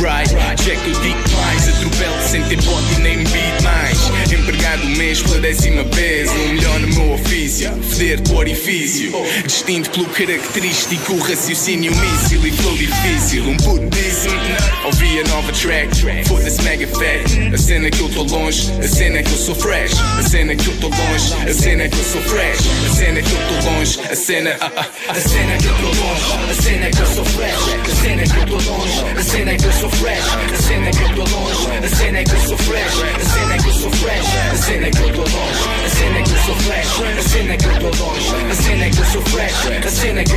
[0.02, 0.36] right?
[0.62, 1.70] Check o dick mais.
[1.70, 6.88] Atropelo sem ter e nem beat mais Empregado mês pela décima vez O melhor no
[6.88, 9.12] meu ofício Feder do orifício
[9.46, 16.28] Distinto pelo característico Raciocínio míssil e flow difícil Um puto disse-me Ouvi a nova track
[16.28, 19.94] Foda-se mega fat A cena que eu tô longe A cena que eu sou fresh
[20.18, 23.32] A cena que eu tô longe A cena que eu sou fresh A cena que
[23.32, 26.92] eu tô longe A cena ah, ah, A cena que eu tô longe A cena
[26.92, 27.56] que eu sou fresh
[27.92, 31.04] A cena que eu tô longe A cena que eu sou fresh A cena que
[31.04, 34.25] eu tô longe A cena que eu sou fresh A cena que eu sou fresh
[34.52, 37.66] A cena que eu tô longe A cena que eu sou fresh A cena que
[37.66, 40.36] eu tô longe A cena que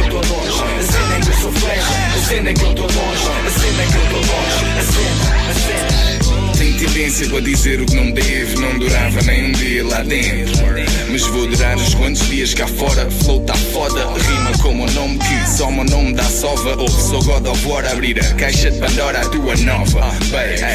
[6.79, 10.57] tendência para dizer o que não devo Não durava nem um dia lá dentro.
[11.11, 13.11] Mas vou durar os quantos dias cá fora.
[13.11, 16.77] Flow tá foda, rima como o nome que só meu nome dá sova.
[16.79, 20.13] Ouve sou God of War abrir a caixa de Pandora A tua nova,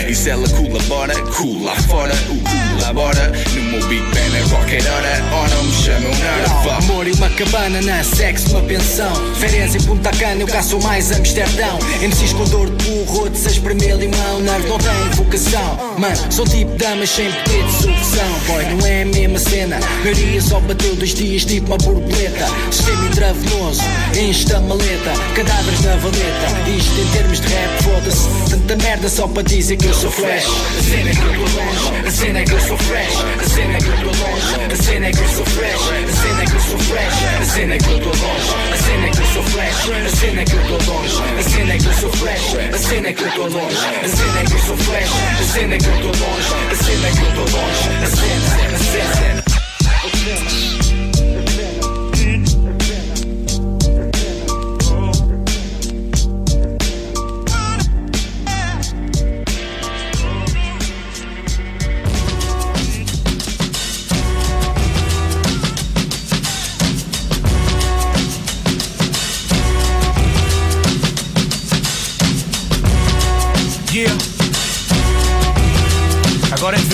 [0.07, 3.31] e se ela colabora Cool lá fora, o colabora.
[3.53, 7.29] No meu Big Ben a qualquer hora Ou não me chamam nada, Amor e uma
[7.29, 9.13] cabana na sexo, uma pensão.
[9.35, 11.77] Férias em Punta Cana, eu caço mais Amsterdão.
[12.01, 16.45] MCs com dor de burro, outros a espremer limão Nerd não tem vocação Mano, sou
[16.45, 20.95] tipo damas sem poder de sucção Boy, não é a mesma cena Maria só bateu
[20.95, 23.81] dois dias tipo uma borboleta Sistema intravenoso,
[24.19, 29.27] enche a maleta Cadáveres na valeta Isto em termos de rap, foda-se Tanta merda só
[29.27, 32.39] para dizer que eu sou fresh A cena é que eu tô longe A cena
[32.39, 35.11] é que eu sou fresh A cena é que eu tô longe A cena é
[35.11, 37.89] que eu sou fresh A cena é que eu sou fresh A cena é que
[37.89, 40.63] eu tô longe A cena é que eu sou fresh A cena é que eu
[40.63, 43.41] tô longe A cena é que eu sou fresh A cena é que eu tô
[43.43, 46.53] longe A cena é que eu sou fresh A cena é que eu tô longe
[46.71, 47.13] A cena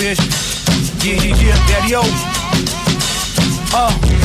[0.00, 0.18] Agora é vez.
[1.04, 2.00] Yeah, yeah, yeah, daddy -o.
[3.76, 4.19] Uh.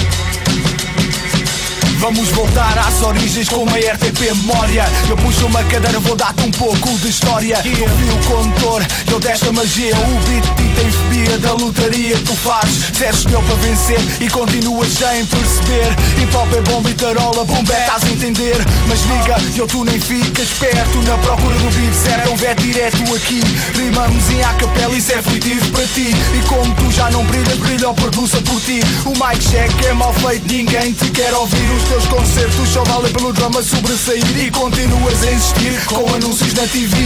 [1.99, 4.85] Vamos voltar às origens com uma RTP memória.
[5.09, 7.61] Eu puxo uma cadeira, vou dar-te um pouco de história.
[7.65, 9.95] Eu fui o condutor, eu desta magia.
[9.95, 14.89] O beat e tem fobia da lotaria Tu fazes, zero escolheu para vencer E continuas
[14.89, 15.95] sem perceber.
[16.21, 18.57] Hip hop é bomba e tarola, bomba é, estás a entender.
[18.87, 20.97] Mas liga, eu tu nem ficas perto.
[21.03, 23.41] Na procura do beat certo, um vet direto aqui.
[23.75, 26.11] Rimamos em acapela, isso é aflitivo para ti.
[26.37, 28.81] E como tu já não brilhas, brilha ou produza por ti.
[29.05, 31.65] O mic check é mal feito, ninguém te quer ouvir.
[31.75, 36.67] Os teus concertos só valem pelo drama sobressair E continuas a insistir com anúncios na
[36.67, 36.97] TV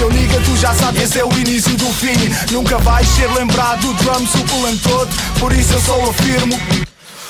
[0.00, 2.16] Eu liga, tu já sabes, esse é o início do fim.
[2.50, 5.06] Nunca vais ser lembrado do drum suplantou
[5.38, 6.58] Por isso eu só afirmo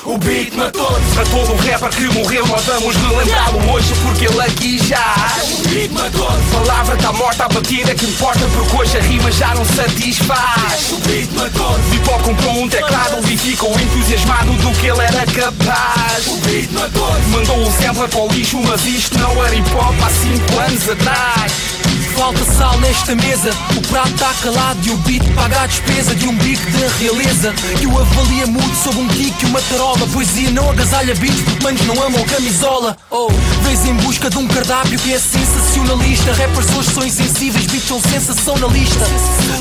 [0.08, 4.40] o beat matou Para todo um rapper que morreu nós vamos relembrá-lo hoje porque ele
[4.40, 5.14] aqui já
[5.58, 9.54] O beat matou Palavra tá morta, a batida que importa porque hoje a rima já
[9.54, 10.92] não satisfaz.
[10.92, 16.26] O beat matou Vipó comprou um teclado e ficou entusiasmado do que ele era capaz.
[16.26, 19.94] O beat matou Mandou um sample para o lixo mas isto não era hip hop
[20.02, 21.78] há 5 anos atrás
[22.18, 26.26] Falta sal nesta mesa, o prato está calado e o beat paga a despesa de
[26.26, 30.04] um bico de realeza que o avalia muito sob um kick e uma tarola.
[30.12, 32.96] Poesia não agasalha beats porque manos não amam camisola.
[33.08, 33.28] Oh,
[33.62, 36.32] vês em busca de um cardápio que é sensacionalista.
[36.32, 39.04] Rappers hoje são insensíveis, beats são sensacionalista.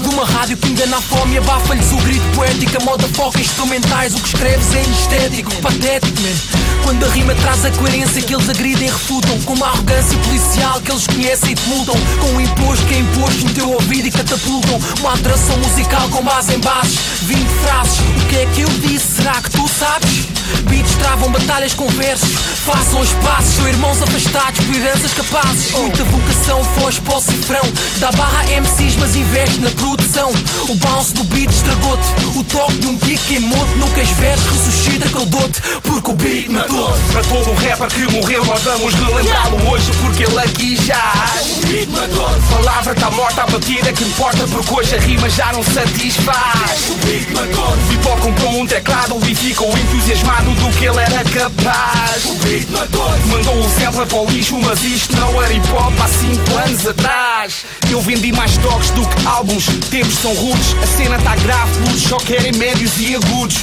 [0.02, 2.82] De uma rádio que engana a fome e abafa-lhes o grito poético.
[2.82, 6.58] A moda foca instrumentais, o que escreves é estético, patético, man.
[6.84, 10.82] Quando a rima traz a coerência que eles agridem e refutam, com uma arrogância policial
[10.82, 14.08] que eles conhecem e te multam, com o imposto que é imposto no teu ouvido
[14.08, 18.00] e catapultam, uma atração musical com base em bases, 20 frases.
[18.00, 19.18] O que é que eu disse?
[19.18, 20.28] Será que tu sabes?
[20.70, 22.30] Beats travam batalhas com versos,
[22.66, 25.72] façam os passos, são irmãos afastados por heranças capazes.
[25.72, 27.62] Muita vocação, foge para o cifrão,
[28.00, 30.32] dá barra MCs, mas investe na produção.
[30.70, 35.10] O bounce do beat estragou-te, o toque de um kick queimou-te, nunca és versos, ressuscita
[35.10, 36.98] que eu dou-te, porque o beat matou.
[37.12, 41.14] Para todo um rapper que morreu nós vamos relembrá-lo hoje porque ele aqui já
[41.46, 45.52] O beat matou Palavra tá morta, a batida que importa porque hoje a rima já
[45.54, 52.26] não satisfaz O Vipó comprou um teclado e ficou entusiasmado do que ele era capaz
[52.26, 56.58] O Mandou um sample para o lixo mas isto não era hip hop há 5
[56.58, 57.66] anos atrás.
[57.90, 60.76] Eu vendi mais toques do que álbuns, tempos são rudes.
[60.82, 63.58] A cena tá grave, só querem médios e agudos.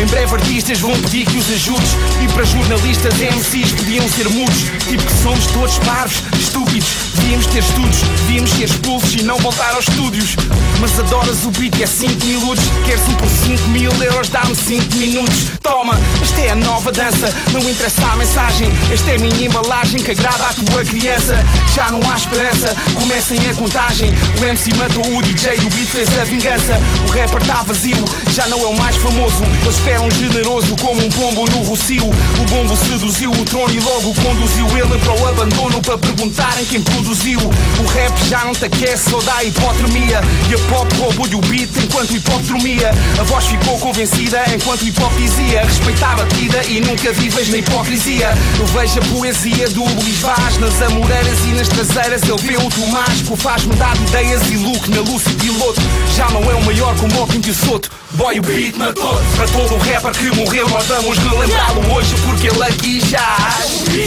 [0.00, 1.90] Em breve artistas vão pedir que os ajudes.
[2.22, 4.64] E para jornalistas MCs podiam ser mudos.
[4.88, 6.88] Tipo que somos todos parvos, estúpidos.
[7.14, 10.36] Devíamos ter estudos, devíamos ser expulsos E não voltar aos estúdios.
[10.80, 12.64] Mas adoras o beat é 5 minutos.
[12.84, 15.46] Queres um por 5 mil euros, dá-me 5 minutos.
[15.62, 17.32] Toma, esta é a nova dança.
[17.52, 18.68] Não interessa a mensagem.
[18.92, 21.36] Esta é a minha embalagem que agrada à tua criança.
[21.74, 24.12] Já não há esperança, comecem a contagem.
[24.40, 26.80] O MC matou o DJ, o beat fez a vingança.
[27.06, 29.42] O rapper tá vazio, já não é o mais famoso
[29.82, 32.04] esperam generoso como um pombo no rocio.
[32.06, 36.80] O bombo seduziu o trono e logo conduziu ele para o abandono Para perguntarem quem
[36.80, 37.40] produziu.
[37.40, 40.20] O rap já não te aquece, só dá hipotermia.
[40.48, 45.12] E a pop roubou-lhe o beat enquanto hip-hop dormia A voz ficou convencida enquanto hip-hop
[45.16, 48.32] dizia Respeita a batida e nunca vives na hipocrisia.
[48.60, 52.22] Eu vejo a poesia do Luís Vaz Nas amoreiras e nas traseiras.
[52.22, 55.80] Ele vê o Tomás faz mudar de ideias e look na luz e piloto.
[56.14, 59.74] Já não é o maior como o Pinto Soto Boy, o beat matou Para todo
[59.74, 63.38] o rapper que morreu Nós vamos relembrá-lo hoje porque ele aqui já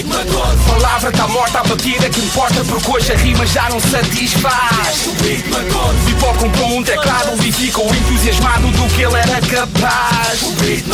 [0.05, 5.07] matou Palavra tá morta, a batida que importa Porque hoje a rima já não satisfaz.
[5.07, 10.41] O beat matou um teclado e ficou entusiasmado do que ele era capaz.
[10.59, 10.85] Beat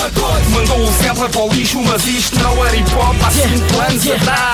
[0.49, 4.50] Mandou o sample para o lixo Mas isto não era hip-hop há 5 anos atrás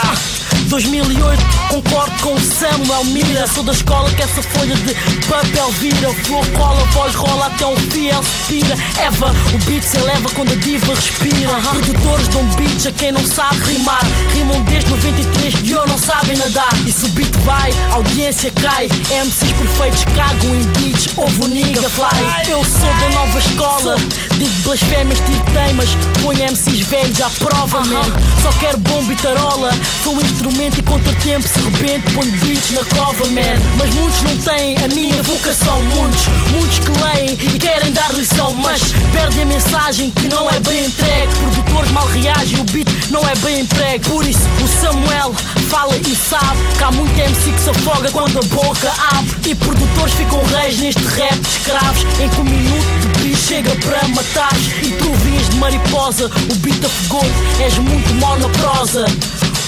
[0.67, 3.47] 2008, concordo com o Samuel Mira.
[3.47, 4.93] Sou da escola que essa folha de
[5.27, 6.13] papel vira.
[6.25, 10.55] Flor cola, voz rola até um fiel expira Eva, o beat se eleva quando a
[10.55, 11.55] diva respira.
[11.71, 14.01] Produtores dão beats a quem não sabe rimar.
[14.33, 16.69] Rimam desde 93 e eu não sabem nadar.
[16.85, 18.87] E se o beat vai, a audiência cai.
[18.87, 22.49] MCs perfeitos cagam em beats, ovo o nigga fly.
[22.49, 23.95] Eu sou da nova escola,
[24.37, 25.89] digo blasfémias, tiro temas
[26.21, 28.03] Põe MCs velhos à prova, man.
[28.41, 29.71] Só quero bomba e tarola,
[30.03, 33.57] sou um instrumento e contratempo Se rebento, põe beats na cova, man.
[33.77, 38.53] Mas muitos não têm a minha vocação Muitos, muitos que leem e querem dar lição
[38.55, 41.33] Mas perdem a mensagem que não é bem entregue.
[41.35, 45.33] Produtores mal reagem, o beat não é bem emprego Por isso o Samuel
[45.69, 49.51] fala e sabe Que há muito MC que se afoga quando a boca abre.
[49.51, 54.07] E produtores ficam reis neste rap de escravos Em que um minuto de chega para
[54.09, 54.51] matar
[54.83, 59.05] E tu vinhas de mariposa, o beat afogou-te És muito mal na prosa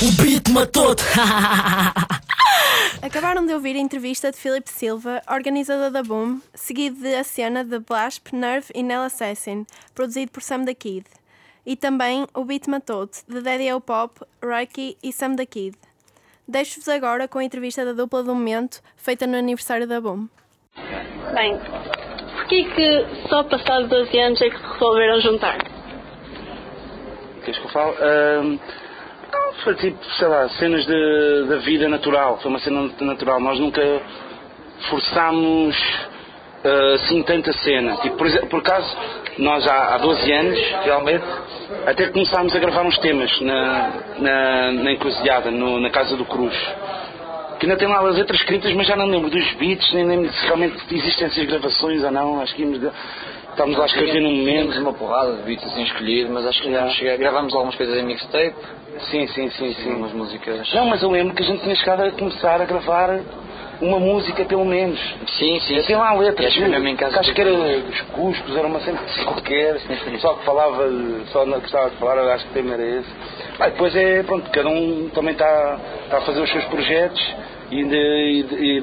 [0.02, 1.04] o beat matou-te.
[3.02, 7.66] Acabaram de ouvir a entrevista de Philip Silva, organizador da Boom, seguido de a cena
[7.66, 11.06] de Blasp, Nerve e Nell Assassin, produzido por Sam da Kid.
[11.66, 15.76] E também o Beat Matou-te, de Daddy O Pop, Rocky e Sam da Kid.
[16.48, 20.30] Deixo-vos agora com a entrevista da dupla do momento, feita no aniversário da Boom.
[21.34, 21.60] Bem,
[22.50, 25.58] porquê que só passado 12 anos é que resolveram juntar?
[27.46, 27.96] Queres que eu fale?
[28.42, 28.60] Um,
[29.64, 32.40] foi tipo, sei lá, cenas de, da vida natural.
[32.42, 33.40] Foi uma cena natural.
[33.40, 33.82] Nós nunca
[34.90, 35.78] forçámos
[36.66, 37.98] uh, assim tanta cena.
[37.98, 38.98] Tipo, por, exemplo, por acaso,
[39.38, 41.26] nós há, há 12 anos, realmente,
[41.86, 46.56] até começámos a gravar uns temas na, na, na encruzilhada, no, na Casa do Cruz.
[47.60, 50.32] Que ainda tem lá as letras escritas, mas já não lembro dos beats, nem lembro
[50.32, 52.42] se realmente existem essas gravações ou não.
[52.42, 52.80] Acho que íamos.
[53.50, 54.80] Estávamos lá a escrever num momento.
[54.80, 56.90] Uma porrada de beats assim escolhido, mas acho que yeah.
[56.94, 58.56] chegar, gravámos algumas coisas em mixtape.
[59.12, 59.94] Sim, sim, sim, sim.
[59.94, 60.74] Umas músicas.
[60.74, 63.20] Não, mas eu lembro que a gente tinha chegado a começar a gravar
[63.82, 65.00] uma música pelo menos.
[65.38, 65.82] Sim, sim.
[65.84, 66.56] Tem lá letras.
[66.58, 67.20] Mesmo em casa.
[67.20, 69.80] Acho que era os cuscos, era uma cena assim qualquer.
[70.20, 70.90] só que falava,
[71.32, 73.10] só não gostava de falar, acho que o tema era esse.
[73.60, 77.36] Ah, depois é, pronto, cada um também está, está a fazer os seus projetos
[77.72, 78.82] e, e, e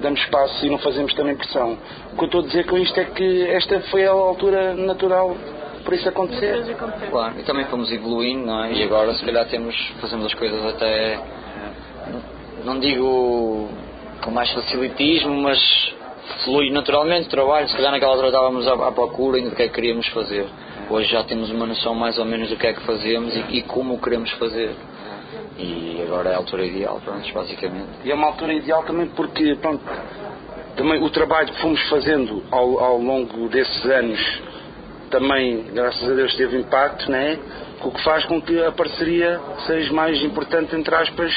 [0.00, 1.78] damos espaço e não fazemos também pressão.
[2.12, 5.36] O que eu estou a dizer com isto é que esta foi a altura natural
[5.84, 6.76] para isso acontecer.
[7.10, 8.72] Claro, e também fomos evoluindo, não é?
[8.72, 11.18] E agora se calhar temos, fazemos as coisas até,
[12.64, 13.68] não digo
[14.22, 15.94] com mais facilitismo, mas
[16.44, 17.68] flui naturalmente o trabalho.
[17.68, 20.46] Se calhar naquela altura estávamos à, à procura ainda do que é que queríamos fazer.
[20.88, 23.62] Hoje já temos uma noção mais ou menos do que é que fazemos e, e
[23.62, 24.74] como queremos fazer.
[25.58, 27.88] E agora é a altura ideal, pronto, basicamente.
[28.04, 29.82] E é uma altura ideal também porque, pronto,
[30.76, 34.20] também o trabalho que fomos fazendo ao, ao longo desses anos
[35.10, 37.38] também, graças a Deus, teve impacto, né?
[37.82, 41.32] o que faz com que a parceria seja mais importante, entre aspas,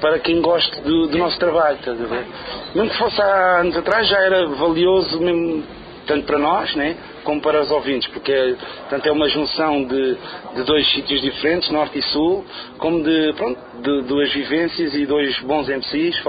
[0.00, 1.76] para quem gosta do, do nosso trabalho.
[1.76, 2.26] Estás a ver?
[2.74, 5.62] Mesmo que fosse há anos atrás, já era valioso, mesmo,
[6.06, 6.96] tanto para nós, né?
[7.24, 8.56] como para os ouvintes, porque
[8.88, 10.16] tanto é uma junção de,
[10.54, 12.44] de dois sítios diferentes, norte e sul,
[12.78, 16.20] como de, pronto, de duas vivências e dois bons MCs,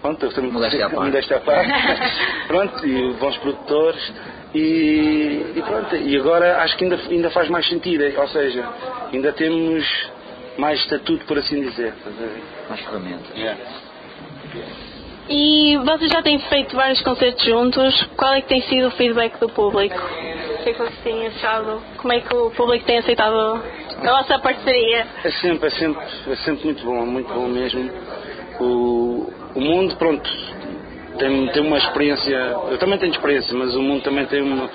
[0.00, 1.70] pronto, modéstia à parte, modéstia à parte
[2.46, 4.12] pronto, e bons produtores.
[4.54, 8.64] E, e, pronto, e agora acho que ainda, ainda faz mais sentido, ou seja,
[9.12, 9.84] ainda temos
[10.58, 11.94] mais estatuto, por assim dizer.
[12.68, 13.36] Mais ferramentas.
[13.36, 13.60] Yeah.
[15.28, 18.02] E vocês já têm feito vários concertos juntos.
[18.16, 19.96] Qual é que tem sido o feedback do público?
[19.96, 21.82] O que é que vocês têm achado?
[21.96, 25.06] Como é que o público tem aceitado a vossa parceria?
[25.24, 27.90] É sempre, é sempre, é sempre muito bom, muito bom mesmo.
[28.60, 30.30] O, o mundo, pronto,
[31.18, 32.36] tem, tem uma experiência,
[32.70, 34.70] eu também tenho experiência, mas o mundo também tem uma.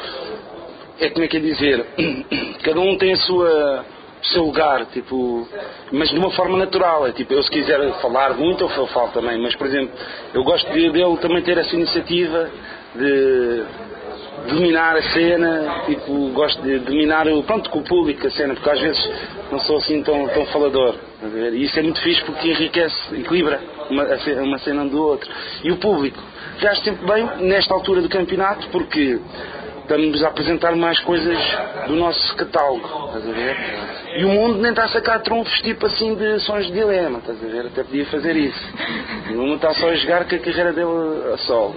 [0.99, 1.85] É como é que é dizer?
[2.63, 3.85] Cada um tem a sua
[4.21, 5.47] o seu lugar, tipo,
[5.91, 7.07] mas de uma forma natural.
[7.07, 9.91] É tipo, eu se quiser falar muito, eu falo também, mas por exemplo,
[10.33, 12.49] eu gosto de, dele também ter essa iniciativa
[12.95, 13.63] de
[14.47, 18.69] dominar a cena, tipo, gosto de dominar o, pronto, com o público a cena, porque
[18.69, 19.11] às vezes
[19.51, 20.95] não sou assim tão, tão falador.
[21.53, 23.59] E isso é muito fixe porque enriquece, equilibra
[23.89, 24.05] uma,
[24.43, 25.29] uma cena do outro.
[25.63, 26.21] E o público
[26.57, 29.19] reage sempre bem nesta altura do campeonato porque
[29.89, 31.35] estamos a apresentar mais coisas
[31.87, 33.57] do nosso catálogo, estás a ver?
[34.17, 37.43] E o mundo nem está a sacar trunfos tipo assim de sons de dilema, estás
[37.43, 37.65] a ver?
[37.65, 38.73] Até podia fazer isso.
[39.31, 41.75] O mundo está só a jogar com a carreira dele a solo.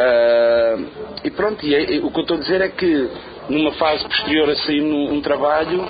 [0.00, 0.86] Uh,
[1.22, 3.08] e pronto, e, é, e, o que eu estou a dizer é que
[3.48, 5.88] numa fase posterior a sair um trabalho,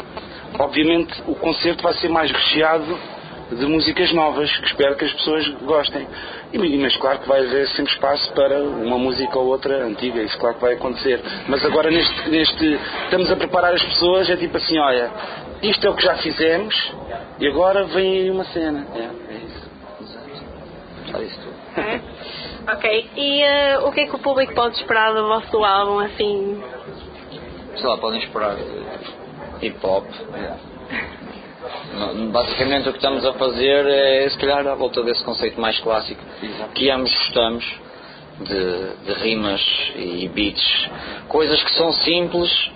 [0.58, 2.94] obviamente o concerto vai ser mais recheado
[3.50, 6.06] de músicas novas, que espero que as pessoas gostem.
[6.52, 10.38] E, mas claro que vai haver sempre espaço para uma música ou outra antiga, isso
[10.38, 11.20] claro que vai acontecer.
[11.48, 15.10] Mas agora neste, neste estamos a preparar as pessoas, é tipo assim, olha,
[15.62, 16.92] isto é o que já fizemos
[17.38, 18.86] e agora vem aí uma cena.
[18.94, 19.70] É, é isso.
[20.02, 21.22] Exato.
[21.22, 21.80] isso tudo.
[21.80, 22.00] É?
[22.70, 23.10] Ok.
[23.16, 26.62] E uh, o que é que o público pode esperar do vosso álbum, assim?
[27.74, 28.58] Sei lá, podem esperar
[29.62, 30.04] hip hop.
[32.32, 36.20] Basicamente o que estamos a fazer é se calhar à volta desse conceito mais clássico
[36.74, 37.64] que ambos gostamos
[38.40, 39.60] de, de rimas
[39.96, 40.90] e beats,
[41.28, 42.70] coisas que são simples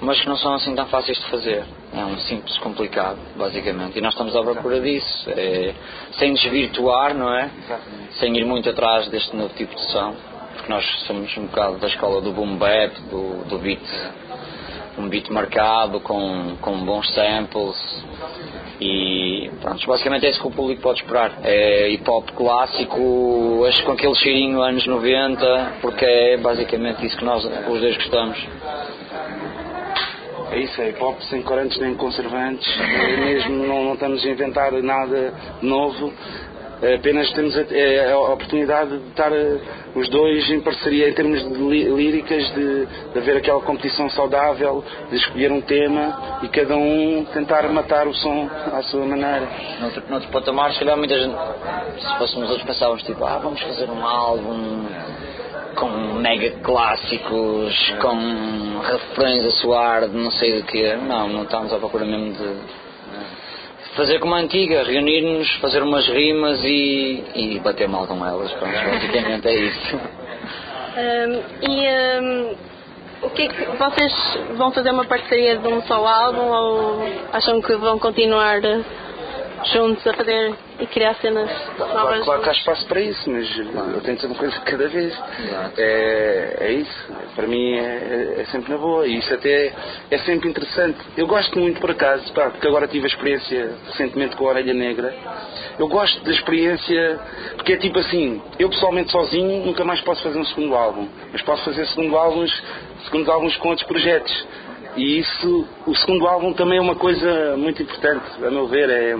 [0.00, 1.64] mas que não são assim tão fáceis de fazer.
[1.94, 3.98] É um simples complicado, basicamente.
[3.98, 5.74] E nós estamos à procura disso, é,
[6.12, 7.50] sem desvirtuar, não é?
[8.18, 10.14] Sem ir muito atrás deste novo tipo de som,
[10.54, 13.80] porque nós somos um bocado da escola do boom bap, do, do beat,
[14.98, 18.04] um beat marcado, com, com bons samples.
[18.80, 21.38] E pronto, basicamente é isso que o público pode esperar.
[21.42, 27.24] É hip hop clássico, acho com aquele cheirinho anos 90, porque é basicamente isso que
[27.24, 28.46] nós os dois gostamos.
[30.52, 34.28] É isso, é hip hop sem corantes nem conservantes, é mesmo não, não estamos a
[34.28, 36.12] inventar nada novo,
[36.82, 39.58] apenas temos a, é a, oportunidade de estar eh,
[39.94, 45.16] os dois em parceria em termos de líricas, de, de haver aquela competição saudável, de
[45.16, 49.48] escolher um tema e cada um tentar matar o som à sua maneira.
[49.80, 51.34] Noutro, noutro patamar, se calhar muita gente,
[51.98, 54.86] se fôssemos outros pensávamos tipo, ah, vamos fazer um álbum
[55.76, 55.88] com
[56.20, 60.94] mega clássicos, com refrões a soar de não sei do que.
[60.96, 62.85] Não, não estamos à procura mesmo de
[63.96, 68.52] fazer como a antiga, reunir-nos, fazer umas rimas e, e bater mal com elas.
[68.52, 69.96] Pronto, basicamente é isso.
[70.96, 72.56] Um, e um,
[73.22, 77.60] o que é que vocês vão fazer uma parceria de um só álbum ou acham
[77.60, 78.60] que vão continuar
[79.72, 81.92] juntos a fazer e criar cenas novas.
[81.92, 83.58] Claro, claro que há espaço para isso, mas
[83.94, 85.18] eu tento ser uma coisa cada vez.
[85.76, 87.12] É, é isso.
[87.34, 89.72] Para mim é, é, sempre na boa e isso até
[90.10, 90.98] é sempre interessante.
[91.16, 94.74] Eu gosto muito por acaso, pá, porque agora tive a experiência recentemente com a Orelha
[94.74, 95.14] Negra.
[95.78, 97.20] Eu gosto da experiência
[97.56, 101.42] porque é tipo assim, eu pessoalmente sozinho nunca mais posso fazer um segundo álbum, mas
[101.42, 102.52] posso fazer segundo álbuns,
[103.04, 104.46] segundos álbuns com outros projetos.
[104.96, 108.88] E isso, o segundo álbum também é uma coisa muito importante, a meu ver.
[108.88, 109.14] É,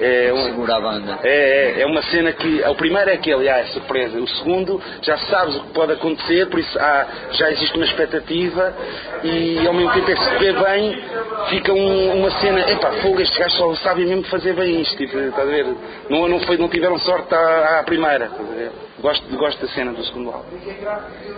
[0.00, 1.18] é um, Segura a banda.
[1.22, 2.62] É, é, é, uma cena que.
[2.62, 4.18] O primeiro é aquele, ah, é surpresa.
[4.18, 8.74] O segundo, já sabes o que pode acontecer, por isso há, já existe uma expectativa
[9.22, 11.04] e ao mesmo tempo é que se vê bem,
[11.50, 14.96] fica um, uma cena, epá, fogo, estes gajos só sabem mesmo fazer bem isto.
[14.96, 15.66] Tipo, estás a ver?
[16.08, 18.72] Não, não, foi, não tiveram sorte à, à primeira, estás a ver?
[19.00, 20.58] Gosto, gosto da cena do segundo álbum.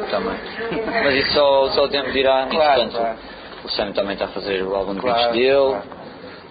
[0.08, 0.38] Também.
[1.04, 2.46] Mas isso só, só o tempo dirá.
[2.48, 3.18] Claro, claro.
[3.64, 5.52] O Sam também está a fazer o álbum de claro, dele.
[5.52, 6.01] Claro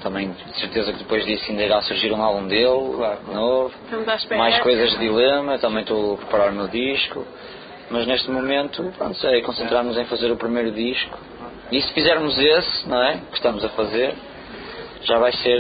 [0.02, 3.20] também de certeza que depois disso ainda irá surgir um álbum dele, claro.
[3.32, 3.74] novo,
[4.38, 7.26] mais coisas de dilema, também estou a preparar o meu disco,
[7.90, 11.18] mas neste momento pronto, é concentrarmos em fazer o primeiro disco
[11.72, 13.22] e se fizermos esse, não é?
[13.30, 14.14] Que estamos a fazer,
[15.04, 15.60] já vai ser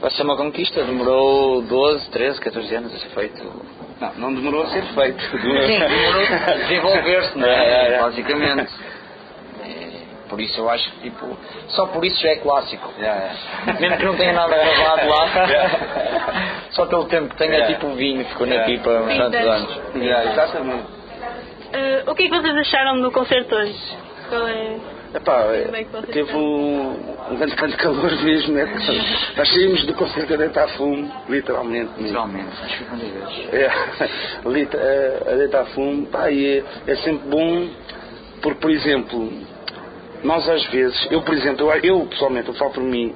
[0.00, 3.42] vai ser uma conquista, demorou 12, 13, 14 anos a ser feito.
[4.00, 5.22] Não, não demorou a ser feito.
[5.22, 7.90] Sim, demorou a desenvolver-se, não é?
[7.90, 8.00] é, é.
[8.00, 8.72] Basicamente.
[10.30, 11.36] Por isso eu acho que tipo,
[11.68, 12.90] só por isso já é clássico.
[12.98, 13.34] Yeah,
[13.66, 13.80] yeah.
[13.80, 16.60] Mesmo que não tenha nada gravado lá, yeah.
[16.70, 19.80] só pelo tempo que tenha tipo vinho, ficou na pipa há tantos anos.
[19.96, 21.00] exatamente.
[21.70, 23.78] Uh, o que é que vocês acharam do concerto hoje?
[24.28, 24.76] Qual é
[25.12, 25.66] Epá, é
[26.12, 26.90] teve um,
[27.30, 28.64] um grande, grande calor mesmo, né?
[29.36, 31.90] Nós saímos do concerto a deitar fumo, literalmente.
[31.98, 33.56] Literalmente, acho que.
[33.56, 33.66] É,
[34.76, 37.68] é, a deitar fumo, pá, e é, é sempre bom,
[38.40, 39.32] porque, por exemplo,
[40.22, 43.14] nós às vezes, eu, por exemplo, eu, eu pessoalmente, eu falo por mim,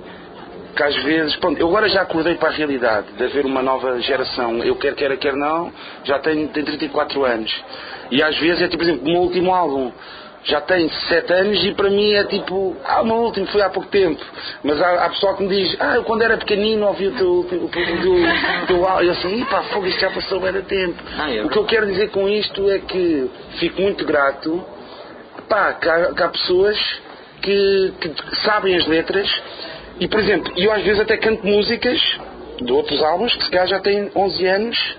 [0.75, 4.01] que às vezes, pronto, eu agora já acordei para a realidade de haver uma nova
[4.01, 5.73] geração, eu quer queira, quer não,
[6.05, 7.65] já tenho, tenho 34 anos,
[8.11, 9.93] e às vezes é tipo, por exemplo, o meu último álbum,
[10.45, 13.71] já tem 7 anos e para mim é tipo, ah, o meu último foi há
[13.71, 14.23] pouco tempo.
[14.63, 17.33] Mas há, há pessoal que me diz, ah, eu quando era pequenino ouvi o teu,
[17.41, 19.05] o teu, o teu, o teu álbum.
[19.05, 21.03] E eu assim, pá, fogo, isto já passou bem tempo.
[21.47, 24.63] o que eu quero dizer com isto é que fico muito grato,
[25.49, 26.79] pá, que há, que há pessoas
[27.43, 29.29] que, que sabem as letras
[30.01, 32.01] e, por exemplo, eu às vezes até canto músicas
[32.61, 34.97] de outros álbuns que se calhar já têm 11 anos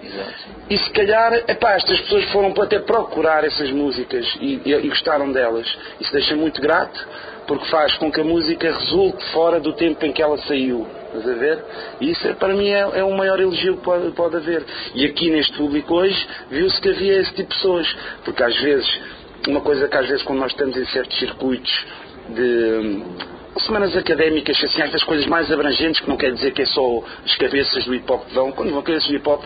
[0.69, 4.89] e se calhar, epá, estas pessoas foram para até procurar essas músicas e, e- e
[4.89, 5.65] gostaram delas.
[5.99, 7.07] Isso deixa muito grato
[7.47, 10.87] porque faz com que a música resulte fora do tempo em que ela saiu.
[11.13, 11.63] Estás a ver?
[12.01, 14.65] E isso é, para mim é, é o maior elogio que pode, pode haver.
[14.95, 17.95] E aqui neste público hoje viu-se que havia esse tipo de pessoas.
[18.25, 18.99] Porque às vezes,
[19.47, 21.85] uma coisa que às vezes quando nós estamos em certos circuitos
[22.29, 23.03] de hum,
[23.59, 27.35] semanas académicas, assim, estas coisas mais abrangentes, que não quer dizer que é só as
[27.35, 28.51] cabeças do hip hop que vão.
[28.51, 29.43] Quando vão cabeças do hip hop,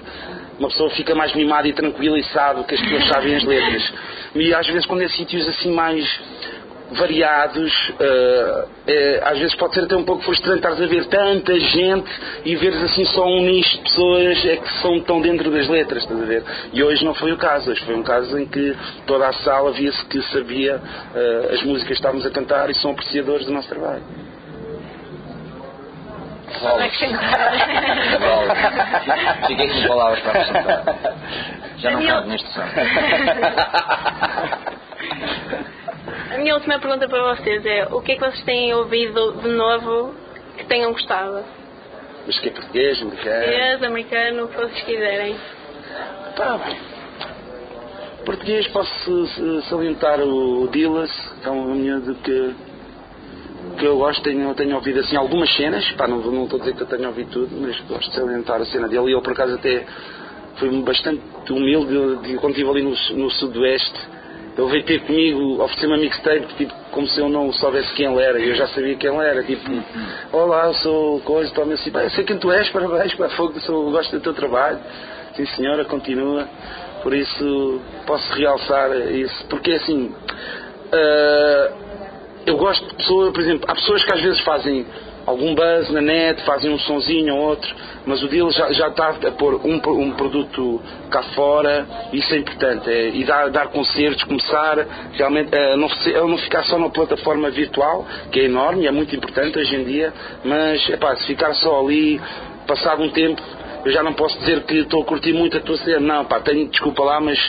[0.58, 3.94] uma pessoa fica mais mimada e tranquila e sabe que as pessoas sabem as letras.
[4.36, 6.06] E às vezes quando é sítios assim mais
[6.92, 12.10] variados, eh, às vezes pode ser até um pouco frustrante estares a ver tanta gente
[12.46, 16.04] e veres assim só um nicho de pessoas é que são tão dentro das letras,
[16.04, 16.44] estás a ver?
[16.74, 18.76] E hoje não foi o caso, hoje foi um caso em que
[19.06, 20.82] toda a sala via-se que sabia
[21.16, 24.04] eh, as músicas que estávamos a cantar e são apreciadores do nosso trabalho.
[29.48, 30.84] Fiquei sem palavras para acrescentar.
[31.78, 32.62] Já não canto neste som.
[36.40, 39.50] A minha última pergunta para vocês é: o que é que vocês têm ouvido de
[39.50, 40.16] novo
[40.58, 41.44] que tenham gostado?
[42.26, 43.44] Mas que é português, americano.
[43.44, 45.36] Português, americano, o que vocês quiserem.
[46.38, 46.62] Tá.
[48.26, 49.28] Português posso
[49.70, 51.12] salientar o Dillas,
[51.42, 52.56] que é um miúdo que,
[53.78, 56.74] que eu gosto, tenho, tenho ouvido assim algumas cenas, pá, não, não estou a dizer
[56.74, 59.34] que eu tenho ouvido tudo, mas gosto de salientar a cena dele e ele por
[59.34, 59.86] acaso até
[60.56, 61.22] foi bastante
[61.52, 64.19] humilde de- quando estive ali no, no sudoeste.
[64.60, 68.22] Ele veio ter comigo, oferecer-me uma mixtape, tipo, como se eu não soubesse quem ele
[68.22, 68.40] era.
[68.40, 69.42] Eu já sabia quem ele era.
[69.44, 69.72] Tipo,
[70.34, 73.90] olá, eu sou coisa, tome assim, eu sei quem tu és, parabéns, pá, fogo, sou,
[73.90, 74.80] gosto do teu trabalho.
[75.34, 76.46] Sim senhora, continua.
[77.02, 79.46] Por isso posso realçar isso.
[79.48, 80.14] Porque assim,
[80.92, 81.72] ah,
[82.46, 84.86] eu gosto de pessoas, por exemplo, há pessoas que às vezes fazem
[85.26, 89.10] algum buzz na net, fazem um sonzinho ou outro, mas o deal já, já está
[89.10, 94.24] a pôr um, um produto cá fora, isso é importante, é, e dar, dar concertos,
[94.24, 95.90] começar realmente a não,
[96.28, 100.14] não ficar só na plataforma virtual, que é enorme é muito importante hoje em dia,
[100.44, 102.20] mas epá, se ficar só ali,
[102.66, 103.42] passado um tempo,
[103.86, 106.40] eu já não posso dizer que estou a curtir muito a tua cena, não, pá,
[106.40, 107.40] tenho, desculpa lá, mas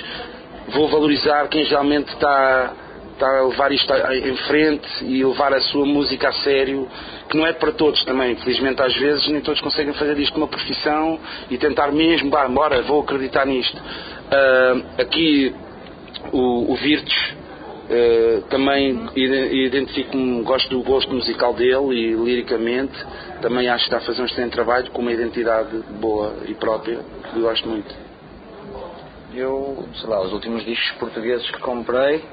[0.68, 2.72] vou valorizar quem realmente está
[3.20, 6.88] está a levar isto em frente e levar a sua música a sério,
[7.28, 8.34] que não é para todos também.
[8.36, 12.80] Felizmente, às vezes, nem todos conseguem fazer disto uma profissão e tentar mesmo, bah, bora,
[12.82, 13.76] vou acreditar nisto.
[14.30, 15.54] Ah, aqui,
[16.32, 17.34] o, o Virtus.
[17.90, 22.94] ah, também ide- identifico-me, gosto do gosto musical dele e liricamente
[23.42, 27.00] também acho que está a fazer um excelente trabalho com uma identidade boa e própria
[27.32, 27.94] que gosto muito.
[29.34, 32.24] Eu, sei lá, os últimos discos portugueses que comprei,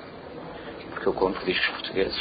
[1.08, 2.20] eu compro discos portugueses.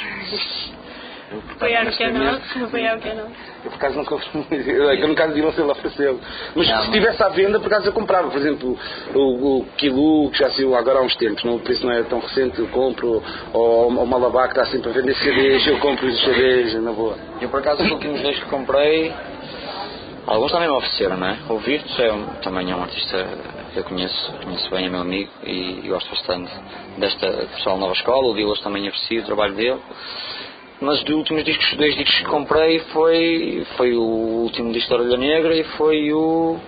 [1.57, 3.33] Apoiar o que é nosso, apoiar o que é nosso.
[3.65, 4.15] Eu por acaso nunca
[4.55, 6.21] é eu no caso de você ele ofereceu.
[6.55, 8.31] Mas Não, se estivesse à venda, por acaso eu comprava.
[8.31, 8.79] Por exemplo,
[9.13, 12.05] o, o Kilu, que já saiu agora há uns tempos, não, por isso não é
[12.05, 13.21] tão recente, eu compro.
[13.53, 17.19] Ou o Malabar, que está sempre a vender CDs, eu compro os CDs, na boa.
[17.41, 19.13] Eu por acaso os últimos dois que comprei,
[20.29, 21.39] alguns também me ofereceram, não é?
[21.49, 23.27] O Virtus é um- também é um artista
[23.77, 26.51] eu conheço, conheço bem, é meu amigo e, e gosto bastante
[26.99, 29.81] desta pessoal nova escola, o Dilas também aprecio o trabalho dele.
[30.81, 35.17] Mas dos últimos discos, dois discos que comprei foi, foi o último disco da Orelha
[35.17, 36.59] Negra e foi o,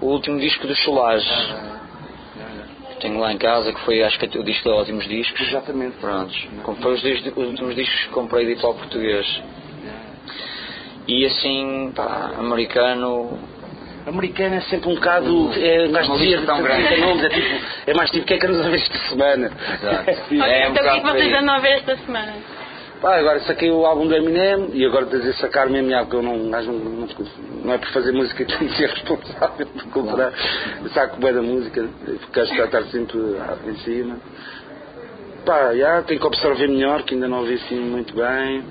[0.00, 1.30] o último disco do Solage.
[3.00, 5.40] Tenho lá em casa que foi acho que o disco de ótimos discos.
[5.40, 5.96] Exatamente.
[5.96, 6.48] Prontos.
[6.80, 9.42] Foi os, os últimos discos que comprei de hop português.
[11.08, 13.38] E assim, pá, americano.
[14.06, 15.50] Americano é sempre um bocado.
[15.56, 17.00] É mais dizia, tão grande.
[17.00, 19.50] nomes, é, tipo, é mais tipo, o que é que andas a ver esta semana?
[19.74, 20.12] Exato.
[20.28, 22.34] Tipo, É então o que é que vocês andam a ver esta semana?
[23.00, 26.16] Pá, agora saquei o álbum do Eminem e agora de dizer sacar mesmo, já, porque
[26.16, 27.08] eu não, não, não,
[27.64, 30.32] não é por fazer música que tenho que ser responsável por comprar.
[30.94, 31.84] Saco bem da música,
[32.20, 33.18] porque acho que está a estar sempre
[33.66, 34.16] em cima.
[35.44, 38.64] Pá, já, tenho que observar melhor, que ainda não ouvi assim muito bem.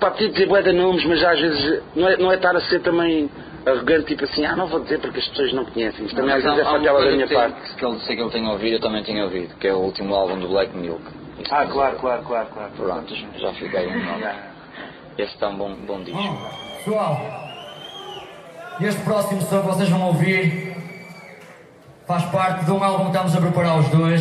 [0.00, 2.60] Pá, podia dizer bué de nomes, mas às vezes não é, não é estar a
[2.62, 3.30] ser também
[3.66, 6.06] arrogante, tipo assim, ah, não vou dizer porque as pessoas não conhecem.
[6.06, 7.74] Isto também às vezes é fatela da minha parte.
[7.74, 10.14] Que ele, sei que ele tem ouvido, eu também tenho ouvido, que é o último
[10.14, 11.02] álbum do Black Milk.
[11.38, 12.70] Isso Ah, mas claro, claro, claro, claro.
[12.76, 14.18] Pronto, já fiquei um.
[15.18, 16.20] Esse está um bom, bom disco.
[16.84, 17.20] Pessoal,
[18.80, 20.76] este próximo som que vocês vão ouvir
[22.06, 24.20] faz parte de um álbum que estamos a preparar os dois.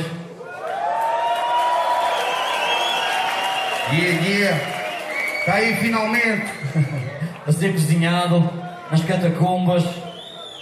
[3.92, 4.62] Yeah, yeah.
[5.40, 6.46] Está aí finalmente
[7.46, 9.84] a ser cozinhado nas catacumbas.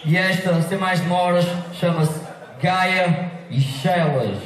[0.05, 2.19] E esta, sem mais demoras, chama-se
[2.61, 4.37] Gaia e Shellas.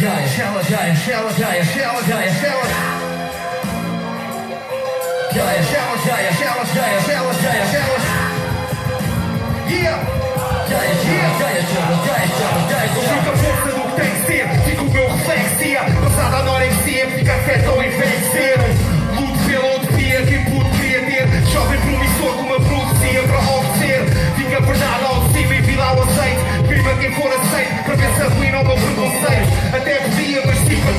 [0.00, 2.68] Gaia, Shellas, Gaia, Shellas, Gaia, Shellas, Gaia, Shellas.
[5.34, 7.97] Gaia, Shellas, Gaia, Shellas, Gaia, Shellas, Gaia, Shellas.
[26.98, 29.76] Quem for aceito, para ver se arruina o meu preconceito.
[29.76, 30.97] Até podia, mas simpatia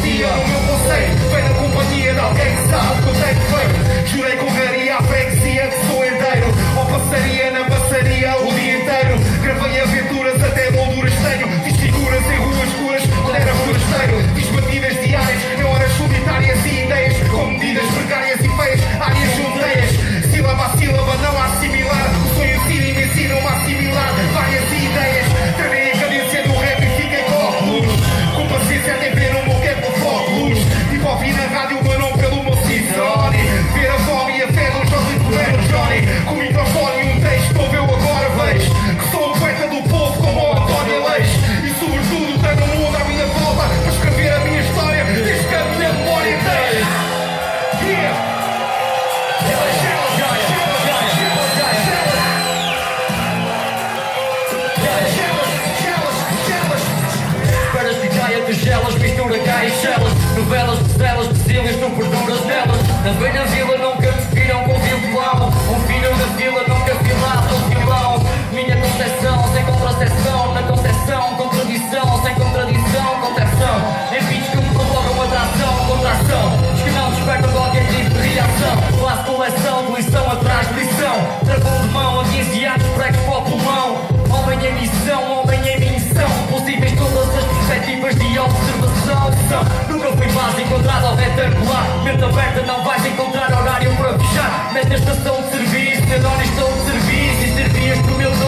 [78.39, 81.15] reação Faço coleção lição atrás de lição
[81.45, 83.97] Travou de mão a 15 anos, pregos para o pulmão.
[84.29, 86.29] Homem em missão, homem em missão.
[86.49, 89.31] Possíveis todas as perspectivas de observação.
[89.49, 91.85] São, Nunca fui base encontrado ao retangular.
[92.03, 94.71] Mente aberta não vais encontrar horário para fechar.
[94.73, 97.43] Nesta estação de serviço, eu não estou de serviço.
[97.43, 98.38] E servias pro meu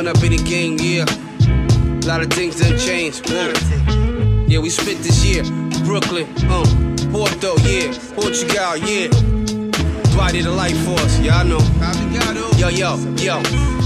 [0.00, 1.04] coming up in the game, yeah.
[1.04, 3.28] A lot of things done changed.
[4.48, 5.42] Yeah, we spit this year.
[5.84, 6.64] Brooklyn, uh.
[7.12, 7.92] Porto, yeah.
[8.14, 9.08] Portugal, yeah.
[10.16, 11.60] Body the life force, y'all know.
[12.56, 13.79] Yo, yo, yo.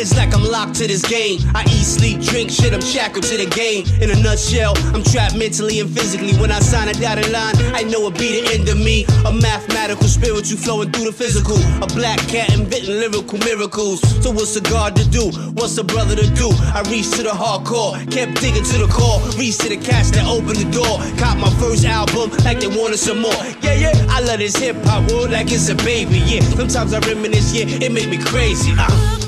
[0.00, 1.40] It's like I'm locked to this game.
[1.54, 3.84] I eat, sleep, drink, shit, I'm shackled to the game.
[4.00, 6.34] In a nutshell, I'm trapped mentally and physically.
[6.40, 9.04] When I sign a dotted line, I know it'll be the end of me.
[9.26, 11.56] A mathematical spiritual flowing through the physical.
[11.82, 14.00] A black cat inventing lyrical miracles.
[14.22, 15.30] So what's a God to do?
[15.54, 16.50] What's a brother to do?
[16.74, 19.20] I reached to the hardcore, kept digging to the core.
[19.38, 20.98] Reached to the cats that opened the door.
[21.18, 23.42] Caught my first album like they wanted some more.
[23.62, 26.18] Yeah, yeah, I love this hip hop world like it's a baby.
[26.18, 28.72] Yeah, sometimes I reminisce, yeah, it make me crazy.
[28.76, 29.21] Uh.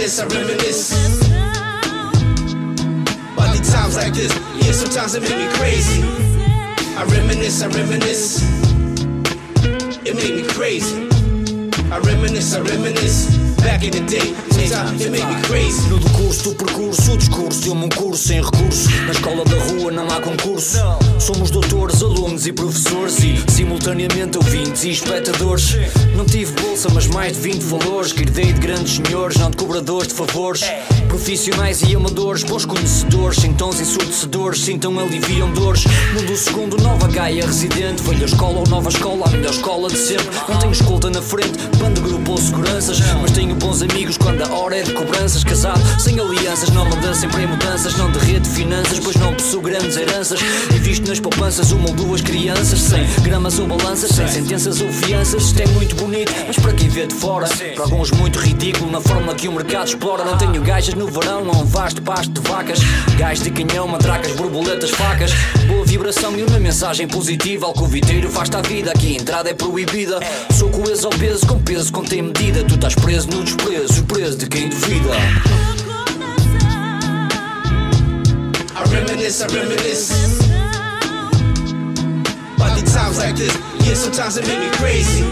[0.00, 0.92] Reminisce, I reminisce.
[3.34, 6.02] About the times like this, yeah, sometimes it make me crazy.
[6.96, 8.42] I reminisce, I reminisce.
[10.06, 11.06] It made me crazy.
[11.92, 13.49] I reminisce, I reminisce.
[13.62, 15.88] Back in the day, Sometimes it make me crazy.
[15.88, 18.90] No decurso do percurso, o discurso deu-me um curso sem recurso.
[19.06, 20.78] Na escola da rua não há concurso.
[21.18, 25.76] Somos doutores, alunos e professores e simultaneamente ouvintes e espectadores.
[26.16, 29.56] Não tive bolsa, mas mais de 20 valores que herdei de grandes senhores, não de
[29.56, 30.62] cobradores de favores.
[31.08, 35.84] Profissionais e amadores, bons conhecedores, sem tons ensurdecedores, sintam aliviam dores.
[36.14, 40.26] Mundo segundo, nova Gaia residente, velha escola ou nova escola, a melhor escola de sempre.
[40.48, 44.54] Não tenho escolta na frente, bando, grupo ou seguranças, mas tenho bons amigos quando a
[44.54, 45.44] hora é de cobranças.
[45.44, 49.96] Casado, sem alianças, não me sempre em mudanças, não derreto finanças, pois não possuo grandes
[49.96, 50.40] heranças.
[50.74, 55.42] Invisto nas poupanças uma ou duas crianças, sem gramas ou balanças, sem sentenças ou fianças.
[55.42, 59.00] Isto é muito bonito, mas para quem vê de fora, para alguns muito ridículo na
[59.00, 60.24] forma que o mercado explora.
[60.24, 62.78] Não tenho gajas no verão, não um vasto pasto de vacas,
[63.16, 65.32] gás de canhão, matracas, borboletas, facas.
[65.66, 67.66] Boa vibração e uma mensagem positiva.
[67.66, 70.20] Alcoviteiro faz-te a vida, aqui a entrada é proibida.
[70.56, 72.64] Sou coeso ao peso, com peso contém medida.
[72.64, 75.10] Tu estás preso no desprezo, o de quem duvida.
[78.74, 80.40] I reminisce, I reminisce.
[82.56, 85.24] About the times like this, yeah, sometimes it make me crazy.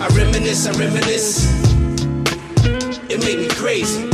[0.00, 1.46] I reminisce, I reminisce.
[3.08, 4.08] It made me crazy.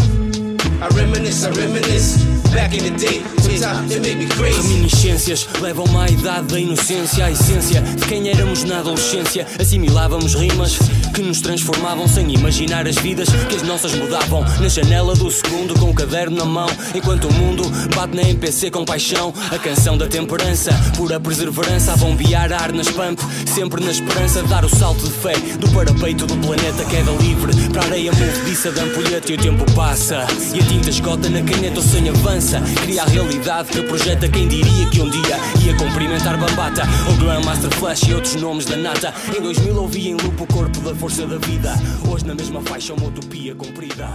[0.81, 2.25] I reminisce, I reminisce.
[2.53, 8.63] Back in the day, Reminiscências levam-me à idade da inocência, à essência de quem éramos
[8.63, 9.49] na adolescência.
[9.59, 10.79] Assimilávamos rimas
[11.13, 14.45] que nos transformavam sem imaginar as vidas que as nossas mudavam.
[14.61, 17.65] Na janela do segundo, com o caderno na mão, enquanto o mundo
[17.97, 19.35] bate na MPC com paixão.
[19.51, 24.49] A canção da temperança, pura perseverança, a bombear ar nas pump, sempre na esperança de
[24.49, 28.71] dar o salto de fé do parapeito do planeta, queda livre para a areia movediça
[28.71, 29.33] da ampulheta.
[29.33, 32.63] E o tempo passa e a tinta esgota na caneta, o sonho avança.
[32.85, 37.75] Cria a realidade que projeta quem diria que um dia ia cumprimentar Bambata ou Grandmaster
[37.77, 39.15] Flash e outros nomes da nata.
[39.35, 41.73] Em 2000 ouvi em loop o corpo da força da vida.
[42.07, 44.07] Hoje na mesma faixa uma utopia cumprida.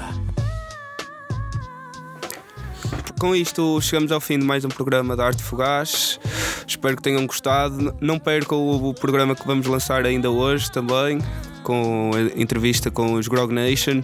[3.20, 6.20] Com isto chegamos ao fim de mais um programa da Arte Fugaz.
[6.68, 7.96] Espero que tenham gostado.
[8.00, 11.20] Não percam o programa que vamos lançar ainda hoje também,
[11.64, 14.04] com a entrevista com os Grog Nation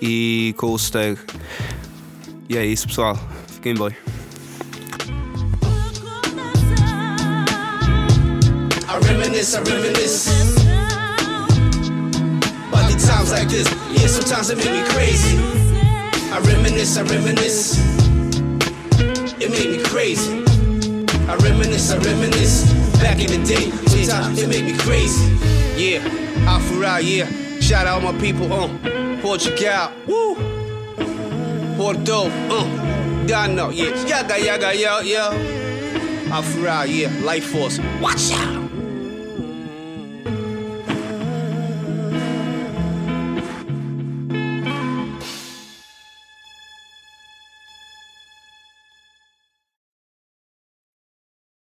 [0.00, 1.18] e com o Stag.
[2.48, 3.18] E é isso, pessoal.
[3.48, 3.90] Fiquem bem.
[9.38, 10.56] Reminisce, I reminisce.
[12.68, 15.38] About the times like this, yeah, sometimes it make me crazy.
[16.32, 17.78] I reminisce, I reminisce.
[19.40, 20.44] It made me crazy.
[21.28, 22.72] I reminisce, I reminisce.
[23.00, 25.24] Back in the day, sometimes it made me crazy.
[25.76, 26.00] Yeah,
[26.44, 27.30] Afura, yeah.
[27.60, 28.80] Shout out my people, um,
[29.22, 30.34] Portugal, woo.
[31.76, 33.94] Porto, um, Dano, yeah.
[34.04, 35.30] Yaga, yaga, yo, yo.
[36.32, 37.24] Afura, yeah.
[37.24, 38.67] Life Force, watch out.